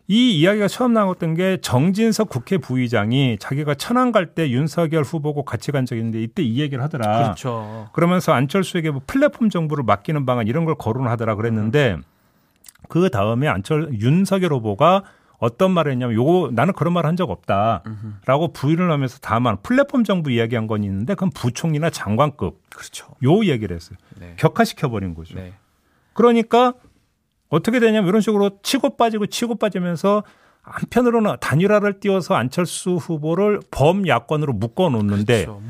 이 0.09 0.38
이야기가 0.40 0.68
처음 0.68 0.92
나왔던 0.92 1.35
게 1.35 1.59
정진석 1.61 2.28
국회 2.28 2.59
부의장이 2.59 3.38
자기가 3.38 3.75
천안 3.75 4.12
갈 4.12 4.35
때 4.35 4.50
윤석열 4.50 5.02
후보고 5.04 5.44
같이 5.44 5.71
간 5.73 5.87
적이 5.87 6.00
있는데 6.00 6.23
이때 6.23 6.42
이 6.42 6.61
얘기를 6.61 6.82
하더라. 6.82 7.23
그렇죠. 7.23 7.88
그러면서 7.92 8.32
안철수에게 8.32 8.90
뭐 8.90 9.00
플랫폼 9.06 9.49
정부를 9.49 9.85
맡기는 9.85 10.26
방안 10.26 10.47
이런 10.49 10.64
걸 10.64 10.75
거론하더라 10.75 11.37
그랬는데 11.37 11.99
그 12.88 13.09
다음에 13.11 13.47
안철 13.49 13.90
윤석열 14.00 14.52
후보가 14.52 15.04
어떤 15.38 15.71
말을 15.73 15.92
했냐면 15.92 16.14
요거 16.14 16.50
나는 16.52 16.73
그런 16.75 16.92
말 16.92 17.04
한 17.06 17.16
적 17.16 17.30
없다라고 17.30 18.52
부인을 18.52 18.90
하면서 18.90 19.18
다만 19.21 19.56
플랫폼 19.62 20.04
정부 20.04 20.30
이야기한 20.30 20.66
건 20.66 20.85
있는데 20.85 21.14
그건 21.14 21.30
부총리나 21.30 21.90
장관급 21.90 22.61
그렇죠. 22.71 23.06
요 23.25 23.44
얘기를 23.44 23.75
했어요. 23.75 23.97
네. 24.21 24.35
격화시켜 24.37 24.88
버린 24.88 25.14
거죠. 25.14 25.35
네. 25.37 25.52
그러니까 26.12 26.75
어떻게 27.52 27.80
되냐면 27.80 28.09
이런 28.09 28.23
식으로 28.23 28.59
치고 28.62 28.97
빠지고 28.97 29.26
치고 29.26 29.56
빠지면서 29.56 30.23
한편으로는 30.62 31.37
단일화를 31.40 32.00
띄워서 32.00 32.35
안철수 32.35 32.92
후보를 32.94 33.61
범야권으로 33.71 34.52
묶어 34.54 34.88
놓는데 34.88 35.44
그렇죠. 35.44 35.61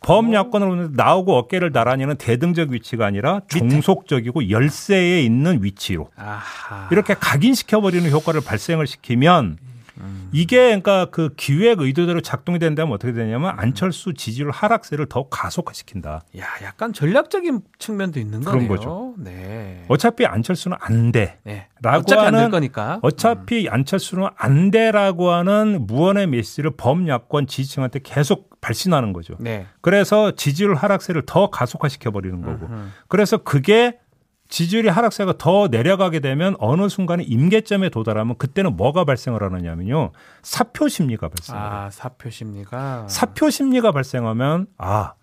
범야권으로 0.00 0.74
놓는데 0.74 1.02
나오고 1.02 1.36
어깨를 1.36 1.70
나란히는 1.72 2.16
대등적 2.16 2.70
위치가 2.70 3.06
아니라 3.06 3.40
종속적이고 3.46 4.50
열세에 4.50 5.22
있는 5.22 5.62
위치로 5.62 6.10
아하. 6.16 6.88
이렇게 6.90 7.14
각인시켜 7.14 7.80
버리는 7.80 8.10
효과를 8.10 8.40
발생을 8.42 8.86
시키면 8.86 9.56
음. 10.00 10.28
이게 10.32 10.66
그러니까 10.66 11.06
그 11.06 11.30
기획 11.36 11.80
의도대로 11.80 12.20
작동이 12.20 12.58
된다면 12.58 12.94
어떻게 12.94 13.12
되냐면 13.12 13.52
안철수 13.56 14.14
지지율 14.14 14.50
하락세를 14.50 15.06
더 15.06 15.28
가속화시킨다. 15.28 16.22
야, 16.38 16.44
약간 16.62 16.92
전략적인 16.92 17.60
측면도 17.78 18.18
있는 18.18 18.40
그런 18.40 18.54
거네요. 18.54 18.68
거죠. 18.68 19.14
네. 19.18 19.84
어차피 19.88 20.26
안철수는 20.26 20.76
안 20.80 21.12
돼. 21.12 21.38
네. 21.44 21.68
라고 21.82 21.98
어차피 21.98 22.20
안될 22.20 22.34
하는 22.34 22.50
거니까. 22.50 22.98
어차피 23.02 23.68
안철수는 23.68 24.28
안 24.36 24.70
돼라고 24.70 25.30
하는 25.30 25.86
무언의 25.86 26.26
메시지를 26.26 26.72
범야권 26.76 27.46
지지층한테 27.46 28.00
계속 28.02 28.50
발신하는 28.60 29.12
거죠. 29.12 29.36
네. 29.38 29.66
그래서 29.80 30.32
지지율 30.32 30.74
하락세를 30.74 31.22
더 31.26 31.50
가속화시켜 31.50 32.10
버리는 32.10 32.40
거고. 32.42 32.66
음. 32.66 32.92
그래서 33.08 33.38
그게 33.38 33.98
지지율이 34.50 34.88
하락세가 34.88 35.38
더 35.38 35.68
내려가게 35.68 36.20
되면 36.20 36.56
어느 36.58 36.88
순간에 36.88 37.22
임계점에 37.22 37.88
도달하면 37.88 38.36
그때는 38.36 38.76
뭐가 38.76 39.04
발생을 39.04 39.42
하느냐면요. 39.42 40.12
사표 40.42 40.88
심리가 40.88 41.28
발생해요. 41.28 41.64
아, 41.64 41.90
사표 41.90 42.28
심리가 42.30 43.06
사표 43.08 43.48
심리가 43.48 43.92
발생하면 43.92 44.66
아 44.76 45.14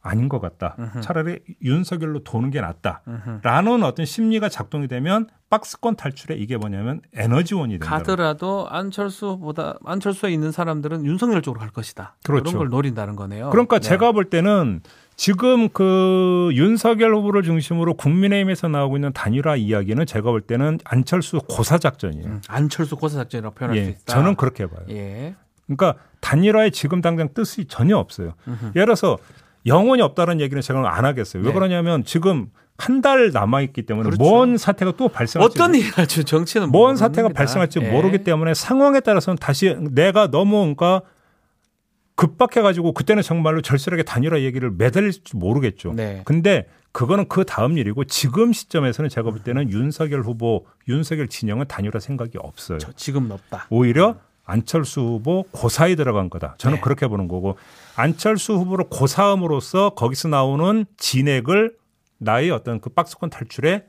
아닌 0.00 0.28
것 0.28 0.40
같다. 0.40 0.76
차라리 1.02 1.38
윤석열로 1.62 2.24
도는 2.24 2.50
게 2.50 2.60
낫다. 2.60 3.02
라는 3.42 3.82
어떤 3.82 4.06
심리가 4.06 4.48
작동이 4.48 4.88
되면 4.88 5.28
박스권 5.50 5.96
탈출에 5.96 6.34
이게 6.36 6.56
뭐냐면 6.56 7.00
에너지원이 7.14 7.78
된다. 7.78 7.96
가더라도 7.98 8.68
안철수보다 8.70 9.78
안철수에 9.84 10.30
있는 10.30 10.50
사람들은 10.50 11.04
윤석열 11.04 11.42
쪽으로 11.42 11.60
갈 11.60 11.70
것이다. 11.70 12.16
그렇죠. 12.24 12.44
런걸 12.52 12.68
노린다는 12.70 13.16
거네요. 13.16 13.50
그러니까 13.50 13.78
네. 13.78 13.88
제가 13.88 14.12
볼 14.12 14.30
때는 14.30 14.82
지금 15.18 15.68
그 15.70 16.48
윤석열 16.52 17.12
후보를 17.16 17.42
중심으로 17.42 17.94
국민의힘에서 17.94 18.68
나오고 18.68 18.98
있는 18.98 19.12
단일화 19.12 19.56
이야기는 19.56 20.06
제가 20.06 20.30
볼 20.30 20.40
때는 20.40 20.78
안철수 20.84 21.40
고사 21.40 21.76
작전이에요. 21.76 22.24
음, 22.24 22.40
안철수 22.46 22.94
고사 22.96 23.16
작전이라고 23.18 23.54
표현할 23.56 23.76
수 23.76 23.84
예, 23.84 23.88
있다. 23.90 24.00
저는 24.06 24.36
그렇게 24.36 24.66
봐요. 24.66 24.86
예. 24.90 25.34
그러니까 25.66 25.96
단일화에 26.20 26.70
지금 26.70 27.00
당장 27.00 27.34
뜻이 27.34 27.64
전혀 27.64 27.96
없어요. 27.98 28.34
예를 28.76 28.86
들어서 28.86 29.18
영원히 29.66 30.02
없다는 30.02 30.40
얘기는 30.40 30.62
제가 30.62 30.96
안 30.96 31.04
하겠어요. 31.04 31.42
왜 31.42 31.48
네. 31.48 31.52
그러냐면 31.52 32.04
지금 32.04 32.46
한 32.78 33.00
달 33.02 33.32
남아 33.32 33.62
있기 33.62 33.82
때문에 33.82 34.10
그렇죠. 34.10 34.22
뭔 34.22 34.56
사태가 34.56 34.92
또 34.96 35.08
발생할지 35.08 35.60
어떤 35.60 35.74
일이 35.74 35.90
정치는 36.24 36.70
뭔 36.70 36.94
모릅니다. 36.94 37.06
사태가 37.06 37.30
발생할지 37.30 37.80
예. 37.82 37.90
모르기 37.90 38.18
때문에 38.22 38.54
상황에 38.54 39.00
따라서는 39.00 39.36
다시 39.36 39.74
내가 39.90 40.30
너무 40.30 40.60
그러니까 40.60 41.02
급박해가지고 42.18 42.92
그때는 42.94 43.22
정말로 43.22 43.62
절실하게 43.62 44.02
단일화 44.02 44.40
얘기를 44.40 44.72
매달릴지 44.72 45.36
모르겠죠. 45.36 45.92
네. 45.92 46.22
근데 46.24 46.66
그거는 46.90 47.28
그 47.28 47.44
다음 47.44 47.78
일이고 47.78 48.04
지금 48.04 48.52
시점에서는 48.52 49.08
제가 49.08 49.30
볼 49.30 49.38
때는 49.44 49.70
윤석열 49.70 50.22
후보, 50.22 50.66
윤석열 50.88 51.28
진영은 51.28 51.68
단일화 51.68 52.00
생각이 52.00 52.36
없어요. 52.38 52.78
저 52.78 52.90
지금은 52.92 53.30
없다. 53.30 53.68
오히려 53.70 54.16
안철수 54.44 55.00
후보 55.00 55.44
고사에 55.52 55.94
들어간 55.94 56.28
거다. 56.28 56.56
저는 56.58 56.78
네. 56.78 56.80
그렇게 56.80 57.06
보는 57.06 57.28
거고 57.28 57.56
안철수 57.94 58.54
후보를 58.54 58.86
고사함으로써 58.90 59.90
거기서 59.90 60.26
나오는 60.26 60.86
진액을 60.96 61.76
나의 62.18 62.50
어떤 62.50 62.80
그 62.80 62.90
박스권 62.90 63.30
탈출에 63.30 63.86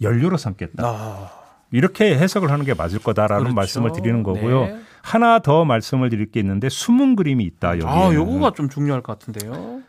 연료로 0.00 0.36
삼겠다. 0.36 0.84
아, 0.86 1.41
이렇게 1.72 2.16
해석을 2.16 2.50
하는 2.50 2.64
게 2.64 2.74
맞을 2.74 2.98
거다라는 3.00 3.44
그렇죠. 3.44 3.54
말씀을 3.54 3.92
드리는 3.92 4.22
거고요. 4.22 4.66
네. 4.66 4.80
하나 5.02 5.40
더 5.40 5.64
말씀을 5.64 6.10
드릴 6.10 6.30
게 6.30 6.38
있는데 6.40 6.68
숨은 6.68 7.16
그림이 7.16 7.42
있다. 7.44 7.78
여기. 7.78 7.86
아, 7.86 8.12
요거가 8.12 8.52
좀 8.52 8.68
중요할 8.68 9.02
것 9.02 9.18
같은데요. 9.18 9.80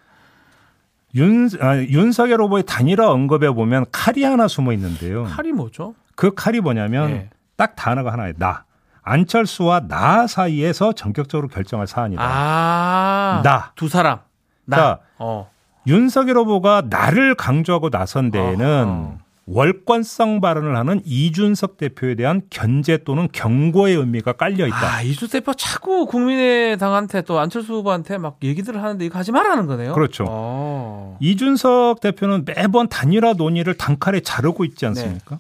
윤 1.15 1.49
아, 1.61 1.77
윤석열 1.77 2.41
후보의 2.41 2.63
단일화 2.63 3.11
언급에 3.11 3.49
보면 3.51 3.85
칼이 3.91 4.23
하나 4.23 4.47
숨어 4.47 4.73
있는데요. 4.73 5.25
칼이 5.25 5.51
뭐죠? 5.51 5.93
그 6.15 6.33
칼이 6.33 6.61
뭐냐면 6.61 7.11
네. 7.11 7.29
딱 7.55 7.75
단어가 7.75 8.11
하나예요. 8.11 8.33
나. 8.37 8.63
안철수와 9.03 9.81
나 9.89 10.25
사이에서 10.25 10.93
전격적으로 10.93 11.49
결정할 11.49 11.85
사안이다. 11.87 12.23
아, 12.23 13.41
나. 13.43 13.73
두 13.75 13.89
사람. 13.89 14.19
나. 14.65 14.77
자, 14.77 14.99
어. 15.19 15.51
윤석열 15.85 16.37
후보가 16.37 16.83
나를 16.89 17.35
강조하고 17.35 17.89
나선 17.89 18.31
데에는 18.31 18.65
아하. 18.65 19.17
월권성 19.45 20.39
발언을 20.39 20.75
하는 20.77 21.01
이준석 21.03 21.77
대표에 21.77 22.15
대한 22.15 22.41
견제 22.49 22.97
또는 23.03 23.27
경고의 23.31 23.95
의미가 23.95 24.33
깔려 24.33 24.65
있다. 24.67 24.95
아, 24.95 25.01
이수 25.01 25.27
대표 25.27 25.53
자꾸 25.53 26.05
국민의당한테 26.05 27.23
또 27.23 27.39
안철수 27.39 27.73
후보한테 27.73 28.17
막 28.17 28.37
얘기들을 28.41 28.81
하는데 28.81 29.05
이거 29.05 29.19
하지 29.19 29.31
말라는 29.33 29.67
거네요. 29.67 29.93
그렇죠. 29.93 30.25
어. 30.29 31.17
이준석 31.19 31.99
대표는 31.99 32.45
매번 32.45 32.87
단일화 32.87 33.33
논의를 33.33 33.73
단칼에 33.75 34.21
자르고 34.21 34.63
있지 34.63 34.85
않습니까? 34.85 35.39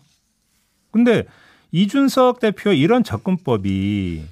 근데 0.91 1.23
이준석 1.71 2.39
대표의 2.41 2.79
이런 2.79 3.03
접근법이 3.03 4.25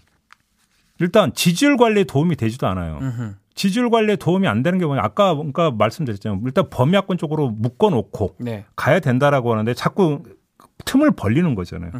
일단 1.00 1.34
지지율 1.34 1.78
관리에 1.78 2.04
도움이 2.04 2.36
되지도 2.36 2.68
않아요. 2.68 3.00
음흠. 3.02 3.34
지지율 3.56 3.90
관리에 3.90 4.16
도움이 4.16 4.48
안 4.48 4.64
되는 4.64 4.80
게 4.80 4.86
뭐냐. 4.86 5.02
아까 5.04 5.34
그러니까 5.36 5.72
말씀드렸잖아요. 5.72 6.42
일단 6.46 6.70
범야권 6.70 7.18
쪽으로 7.18 7.50
묶어 7.50 7.90
놓고 7.90 8.36
네. 8.40 8.66
가야 8.76 9.00
된다라고 9.00 9.52
하는데 9.52 9.74
자꾸 9.74 10.24
틈을 10.86 11.12
벌리는 11.12 11.54
거잖아요. 11.56 11.92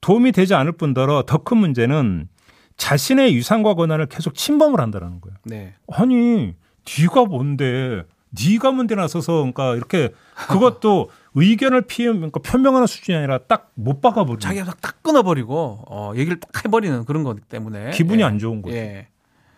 도움이 0.00 0.32
되지 0.32 0.54
않을 0.54 0.72
뿐더러 0.72 1.24
더 1.26 1.38
큰 1.38 1.58
문제는 1.58 2.28
자신의 2.76 3.34
유산과 3.36 3.74
권한을 3.74 4.06
계속 4.06 4.34
침범을 4.34 4.80
한다는 4.80 5.20
거예요. 5.20 5.36
네. 5.44 5.74
아니 5.92 6.54
네가 6.98 7.24
뭔데 7.26 8.02
네가 8.30 8.72
뭔데 8.72 8.94
나서서 8.96 9.32
그러니까 9.38 9.74
이렇게 9.76 10.10
그것도 10.48 11.10
의견을 11.36 11.82
피해 11.82 12.10
그러니까 12.12 12.40
표명하는 12.40 12.86
수준이 12.86 13.16
아니라 13.16 13.38
딱 13.38 13.70
못 13.76 14.00
박아버리는 14.00 14.40
자기가 14.40 14.72
딱 14.80 15.02
끊어버리고 15.02 15.84
어, 15.88 16.12
얘기를 16.16 16.38
딱 16.40 16.64
해버리는 16.64 17.04
그런 17.04 17.22
것 17.24 17.48
때문에 17.48 17.90
기분이 17.90 18.22
예. 18.22 18.24
안 18.24 18.38
좋은 18.38 18.62
거죠. 18.62 18.76
예. 18.76 19.08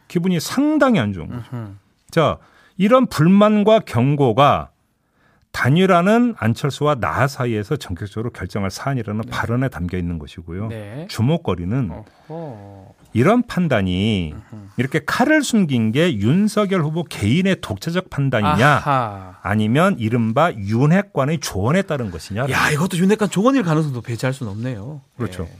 기분이 0.09 0.41
상당히 0.41 0.99
안 1.01 1.13
좋은 1.13 1.29
거죠. 1.29 1.45
음흠. 1.53 1.75
자, 2.11 2.39
이런 2.77 3.07
불만과 3.07 3.81
경고가 3.81 4.71
단일화는 5.53 6.35
안철수와 6.37 6.97
나 6.97 7.27
사이에서 7.27 7.77
전격적으로 7.77 8.31
결정할 8.31 8.71
사안이라는 8.71 9.23
발언에 9.31 9.69
담겨 9.71 9.97
있는 9.97 10.19
것이고요. 10.19 10.69
네. 10.69 11.07
주목거리는 11.09 11.91
어허. 12.29 12.95
이런 13.15 13.43
판단이 13.43 14.35
이렇게 14.77 15.01
칼을 15.07 15.43
숨긴 15.43 15.93
게 15.93 16.15
윤석열 16.19 16.83
후보 16.83 17.05
개인의 17.05 17.63
독자적 17.63 18.11
판단이냐 18.11 18.69
아하. 18.69 19.39
아니면 19.41 19.97
이른바 19.99 20.53
윤핵관의 20.53 21.41
조언에 21.41 21.81
따른 21.81 22.11
것이냐. 22.11 22.51
야, 22.51 22.71
이것도 22.73 22.99
윤핵관 22.99 23.31
조건일 23.31 23.63
가능성도 23.63 24.03
배제할 24.03 24.35
수는 24.35 24.53
없네요. 24.53 25.01
그렇죠. 25.17 25.45
예. 25.45 25.57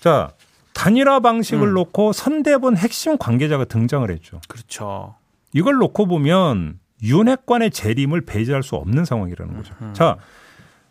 자, 0.00 0.32
단일화 0.74 1.20
방식을 1.20 1.68
음. 1.68 1.74
놓고 1.74 2.12
선대본 2.12 2.76
핵심 2.76 3.16
관계자가 3.16 3.64
등장을 3.64 4.08
했죠. 4.10 4.40
그렇죠. 4.48 5.14
이걸 5.52 5.74
놓고 5.76 6.06
보면 6.06 6.78
윤핵관의 7.02 7.70
재림을 7.70 8.22
배제할 8.22 8.62
수 8.62 8.76
없는 8.76 9.04
상황이라는 9.04 9.56
거죠. 9.56 9.74
음. 9.82 9.92
자, 9.94 10.16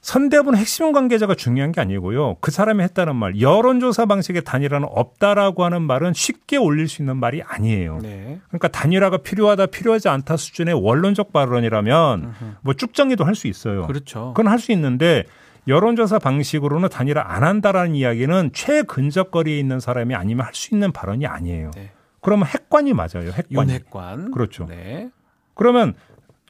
선대본 0.02 0.58
핵심 0.58 0.92
관계자가 0.92 1.34
중요한 1.34 1.72
게 1.72 1.80
아니고요. 1.80 2.36
그 2.42 2.52
사람이 2.52 2.84
했다는 2.84 3.16
말, 3.16 3.40
여론조사 3.40 4.06
방식의 4.06 4.44
단일화는 4.44 4.88
없다라고 4.92 5.64
하는 5.64 5.82
말은 5.82 6.14
쉽게 6.14 6.58
올릴 6.58 6.90
수 6.90 7.02
있는 7.02 7.16
말이 7.18 7.42
아니에요. 7.42 8.00
네. 8.02 8.40
그러니까 8.50 8.68
단일화가 8.68 9.18
필요하다, 9.20 9.68
필요하지 9.68 10.10
않다 10.10 10.36
수준의 10.36 10.74
원론적 10.76 11.32
발언이라면. 11.32 12.34
뭐 12.62 12.74
쭉정리도 12.74 13.24
할 13.24 13.36
수 13.36 13.48
있어요. 13.48 13.88
그렇죠. 13.88 14.34
그건 14.36 14.52
할 14.52 14.60
수 14.60 14.72
있는데 14.74 15.24
여론조사 15.68 16.20
방식으로는 16.20 16.90
단일화 16.90 17.24
안 17.26 17.44
한다라는 17.44 17.96
이야기는 17.96 18.52
최근접 18.54 19.32
거리에 19.32 19.58
있는 19.58 19.80
사람이 19.80 20.14
아니면 20.16 20.46
할 20.46 20.54
수 20.54 20.74
있는 20.74 20.92
발언이 20.92 21.26
아니에요. 21.26 21.72
네. 21.76 21.92
그러면 22.22 22.48
핵관이 22.48 22.94
맞아요. 22.94 23.32
핵관이. 23.34 23.70
윤핵관. 23.72 24.32
그렇죠. 24.32 24.66
네. 24.66 25.10
그러면 25.56 25.94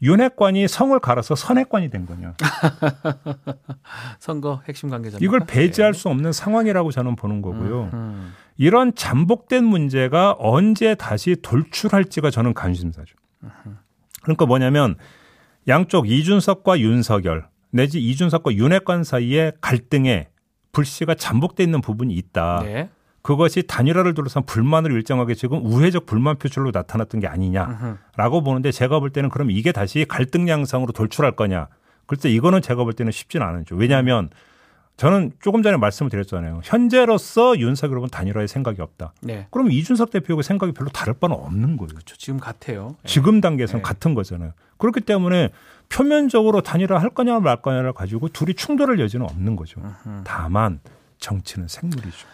윤핵관이 0.02 0.68
성을 0.68 0.98
갈아서 1.00 1.36
선핵관이 1.36 1.90
된 1.90 2.06
거냐. 2.06 2.34
선거 4.20 4.62
핵심 4.68 4.90
관계자. 4.90 5.18
이걸 5.22 5.42
배제할 5.42 5.94
수 5.94 6.10
없는 6.10 6.32
상황이라고 6.32 6.92
저는 6.92 7.16
보는 7.16 7.42
거고요. 7.42 7.90
음. 7.94 8.34
이런 8.58 8.94
잠복된 8.94 9.64
문제가 9.64 10.36
언제 10.38 10.96
다시 10.96 11.36
돌출할지가 11.42 12.30
저는 12.30 12.54
관심사죠. 12.54 13.16
그러니까 14.22 14.46
뭐냐면 14.46 14.96
양쪽 15.68 16.10
이준석과 16.10 16.80
윤석열 16.80 17.48
내지 17.74 18.00
이준석과 18.00 18.54
윤핵관 18.54 19.04
사이에 19.04 19.52
갈등에 19.60 20.30
불씨가 20.72 21.16
잠복돼 21.16 21.64
있는 21.64 21.82
부분이 21.82 22.14
있다. 22.14 22.62
네. 22.64 22.90
그것이 23.24 23.64
단일화를 23.64 24.14
둘러싼 24.14 24.46
불만을 24.46 24.92
일정하게 24.92 25.34
지금 25.34 25.66
우회적 25.66 26.06
불만 26.06 26.38
표출로 26.38 26.72
나타났던 26.72 27.22
게 27.22 27.28
아니냐라고 27.28 28.38
음흠. 28.38 28.44
보는데 28.44 28.72
제가 28.72 29.00
볼 29.00 29.10
때는 29.10 29.30
그럼 29.30 29.50
이게 29.50 29.72
다시 29.72 30.06
갈등 30.08 30.48
양상으로 30.48 30.92
돌출할 30.92 31.36
거냐. 31.36 31.68
글쎄 32.06 32.30
이거는 32.30 32.62
제가 32.62 32.84
볼 32.84 32.94
때는 32.94 33.12
쉽지는 33.12 33.46
않죠. 33.48 33.76
왜냐하면 33.76 34.30
저는 34.98 35.32
조금 35.42 35.64
전에 35.64 35.76
말씀을 35.78 36.10
드렸잖아요. 36.12 36.62
현재로서 36.64 37.58
윤석열 37.58 37.98
후보는 37.98 38.10
단일화에 38.12 38.46
생각이 38.48 38.82
없다. 38.82 39.14
네. 39.22 39.48
그럼 39.50 39.72
이준석 39.72 40.12
대표의 40.12 40.44
생각이 40.44 40.72
별로 40.74 40.90
다를 40.92 41.14
바는 41.16 41.36
없는 41.36 41.78
거예요. 41.78 41.90
저 42.06 42.16
지금 42.16 42.40
같아요. 42.40 42.96
예. 43.04 43.08
지금 43.08 43.42
단계에서는 43.42 43.82
네. 43.82 43.88
같은 43.88 44.14
거잖아요. 44.14 44.54
그렇기 44.78 45.02
때문에 45.02 45.50
표면적으로 45.90 46.62
단일화 46.62 47.00
할 47.00 47.10
거냐 47.10 47.40
말 47.40 47.62
거냐를 47.62 47.94
가지고 47.94 48.30
둘이 48.30 48.54
충돌할 48.54 49.00
여지는 49.00 49.26
없는 49.26 49.56
거죠. 49.56 49.82
음흠. 49.82 50.22
다만 50.26 50.80
정치는 51.20 51.68
생물이죠. 51.68 52.28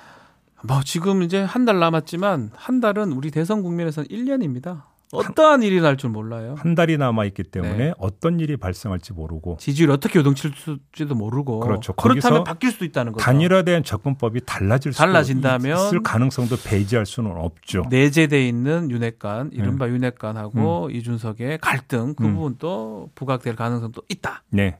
뭐 0.63 0.81
지금 0.83 1.23
이제 1.23 1.41
한 1.41 1.65
달 1.65 1.79
남았지만 1.79 2.51
한 2.53 2.79
달은 2.81 3.13
우리 3.13 3.31
대선 3.31 3.63
국면에서는 3.63 4.09
1년입니다. 4.09 4.81
어떠한 5.11 5.63
일이 5.63 5.81
날 5.81 5.97
줄 5.97 6.11
몰라요. 6.11 6.55
한 6.57 6.75
달이 6.75 6.97
남아 6.97 7.25
있기 7.25 7.43
때문에 7.43 7.77
네. 7.77 7.93
어떤 7.97 8.39
일이 8.39 8.57
발생할지 8.57 9.13
모르고 9.13 9.57
지지율이 9.59 9.91
어떻게 9.91 10.19
요동칠지도 10.19 11.15
모르고 11.15 11.59
그렇죠. 11.61 11.93
그렇다면 11.93 12.43
바뀔 12.43 12.71
수도 12.71 12.85
있다는 12.85 13.13
거죠. 13.13 13.23
단일화된 13.25 13.83
접근법이 13.83 14.41
달라질 14.45 14.93
달라진다면 14.93 15.77
있을 15.87 16.03
가능성도 16.03 16.57
배제할 16.63 17.05
수는 17.07 17.31
없죠. 17.31 17.85
내재돼 17.89 18.47
있는 18.47 18.91
윤핵관, 18.91 19.49
이른바 19.53 19.87
윤핵관하고 19.89 20.89
이준석의 20.91 21.57
갈등 21.57 22.13
그 22.13 22.23
음. 22.25 22.35
부분도 22.35 23.09
부각될 23.15 23.55
가능성도 23.55 24.03
있다. 24.09 24.43
네. 24.49 24.77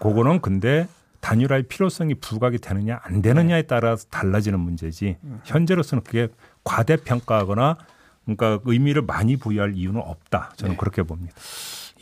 그거는 0.00 0.40
근데 0.40 0.88
단일화의 1.20 1.64
필요성이 1.68 2.14
부각이 2.16 2.58
되느냐 2.58 2.98
안 3.04 3.22
되느냐에 3.22 3.62
따라서 3.62 4.06
달라지는 4.10 4.58
문제지 4.58 5.18
현재로서는 5.44 6.02
그게 6.02 6.28
과대평가하거나 6.64 7.76
그러니까 8.24 8.60
의미를 8.64 9.02
많이 9.02 9.36
부여할 9.36 9.74
이유는 9.76 10.00
없다. 10.00 10.52
저는 10.56 10.72
네. 10.72 10.76
그렇게 10.78 11.02
봅니다. 11.02 11.34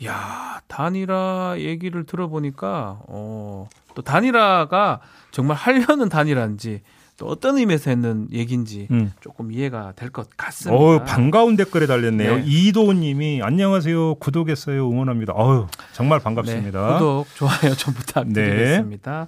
야 0.05 0.61
단일화 0.67 1.55
얘기를 1.59 2.05
들어보니까 2.05 2.99
어, 3.07 3.67
또 3.93 4.01
단일화가 4.01 4.99
정말 5.31 5.57
하려는 5.57 6.09
단일화인지 6.09 6.81
또 7.17 7.27
어떤 7.27 7.57
의미에서 7.59 7.91
했는 7.91 8.27
얘기인지 8.31 8.87
음. 8.89 9.11
조금 9.21 9.51
이해가 9.51 9.93
될 9.95 10.09
것 10.09 10.27
같습니다. 10.37 10.83
어 10.83 11.03
반가운 11.03 11.55
댓글에 11.55 11.85
달렸네요. 11.85 12.37
네. 12.37 12.43
이도훈님이 12.47 13.41
안녕하세요. 13.43 14.15
구독했어요. 14.15 14.89
응원합니다. 14.89 15.33
어유 15.35 15.67
정말 15.93 16.17
네, 16.19 16.23
반갑습니다. 16.23 16.93
구독, 16.97 17.27
좋아요 17.35 17.75
좀 17.75 17.93
부탁드리겠습니다. 17.93 19.27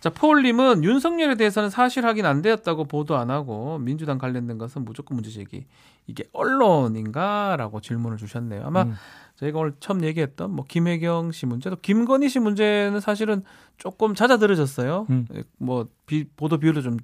자, 0.00 0.10
포울님은 0.10 0.82
윤석열에 0.84 1.36
대해서는 1.36 1.70
사실 1.70 2.04
확인 2.04 2.26
안 2.26 2.42
되었다고 2.42 2.84
보도 2.84 3.16
안 3.16 3.30
하고 3.30 3.78
민주당 3.78 4.18
관련된 4.18 4.58
것은 4.58 4.84
무조건 4.84 5.16
문제 5.16 5.30
제기. 5.30 5.64
이게 6.06 6.24
언론인가라고 6.32 7.80
질문을 7.80 8.16
주셨네요. 8.18 8.64
아마 8.64 8.82
음. 8.82 8.94
저희가 9.36 9.58
오늘 9.58 9.74
처음 9.80 10.04
얘기했던 10.04 10.50
뭐 10.54 10.64
김혜경 10.68 11.32
씨 11.32 11.46
문제도 11.46 11.76
김건희 11.76 12.28
씨 12.28 12.38
문제는 12.38 13.00
사실은 13.00 13.42
조금 13.78 14.14
잦아들어졌어요. 14.14 15.06
음. 15.10 15.26
뭐 15.58 15.86
비- 16.06 16.28
보도 16.36 16.58
비율도 16.58 16.82
좀 16.82 16.98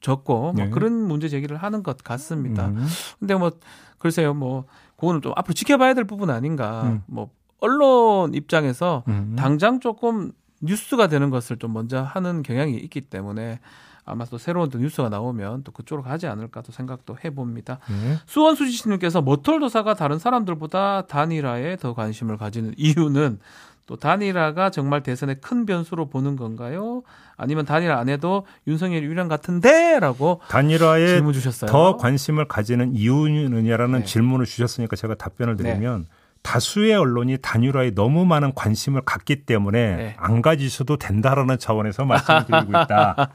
적고 0.00 0.52
뭐 0.52 0.64
네. 0.64 0.70
그런 0.70 0.92
문제 0.92 1.28
제기를 1.28 1.56
하는 1.56 1.82
것 1.82 1.98
같습니다. 2.02 2.68
음. 2.68 2.86
근데 3.18 3.34
뭐 3.34 3.52
글쎄요, 3.98 4.34
뭐 4.34 4.64
그거는 4.96 5.22
좀 5.22 5.32
앞으로 5.36 5.54
지켜봐야 5.54 5.94
될 5.94 6.04
부분 6.04 6.30
아닌가. 6.30 6.82
음. 6.84 7.02
뭐 7.06 7.30
언론 7.60 8.34
입장에서 8.34 9.04
음. 9.08 9.34
당장 9.36 9.80
조금 9.80 10.32
뉴스가 10.60 11.06
되는 11.08 11.30
것을 11.30 11.56
좀 11.58 11.72
먼저 11.72 12.02
하는 12.02 12.42
경향이 12.42 12.76
있기 12.76 13.02
때문에 13.02 13.60
아마 14.08 14.24
또 14.24 14.38
새로운 14.38 14.70
또 14.70 14.78
뉴스가 14.78 15.08
나오면 15.08 15.64
또 15.64 15.72
그쪽으로 15.72 16.02
가지 16.02 16.26
않을까 16.26 16.62
또 16.62 16.72
생각도 16.72 17.16
해봅니다. 17.22 17.78
네. 17.88 18.16
수원수지 18.26 18.72
씨님께서 18.72 19.20
머털도사가 19.22 19.94
다른 19.94 20.18
사람들보다 20.18 21.06
단일화에 21.06 21.76
더 21.76 21.94
관심을 21.94 22.38
가지는 22.38 22.72
이유는 22.76 23.38
또 23.86 23.96
단일화가 23.96 24.70
정말 24.70 25.02
대선에 25.02 25.34
큰 25.34 25.64
변수로 25.64 26.10
보는 26.10 26.36
건가요? 26.36 27.02
아니면 27.36 27.64
단일화 27.64 27.98
안 27.98 28.08
해도 28.08 28.46
윤석열이 28.66 29.04
유리한 29.06 29.28
같은데?라고 29.28 30.40
단일화에 30.48 31.06
질문 31.06 31.32
주셨어요. 31.32 31.70
더 31.70 31.96
관심을 31.96 32.48
가지는 32.48 32.94
이유느냐라는 32.94 34.00
네. 34.00 34.04
질문을 34.04 34.44
주셨으니까 34.44 34.96
제가 34.96 35.14
답변을 35.14 35.56
네. 35.56 35.62
드리면 35.64 36.06
다수의 36.48 36.94
언론이 36.94 37.36
단일화에 37.42 37.90
너무 37.90 38.24
많은 38.24 38.54
관심을 38.54 39.02
갖기 39.02 39.44
때문에 39.44 39.96
네. 39.96 40.14
안 40.16 40.40
가지셔도 40.40 40.96
된다라는 40.96 41.58
차원에서 41.58 42.06
말씀을 42.06 42.46
드리고 42.46 42.70
있다. 42.70 43.28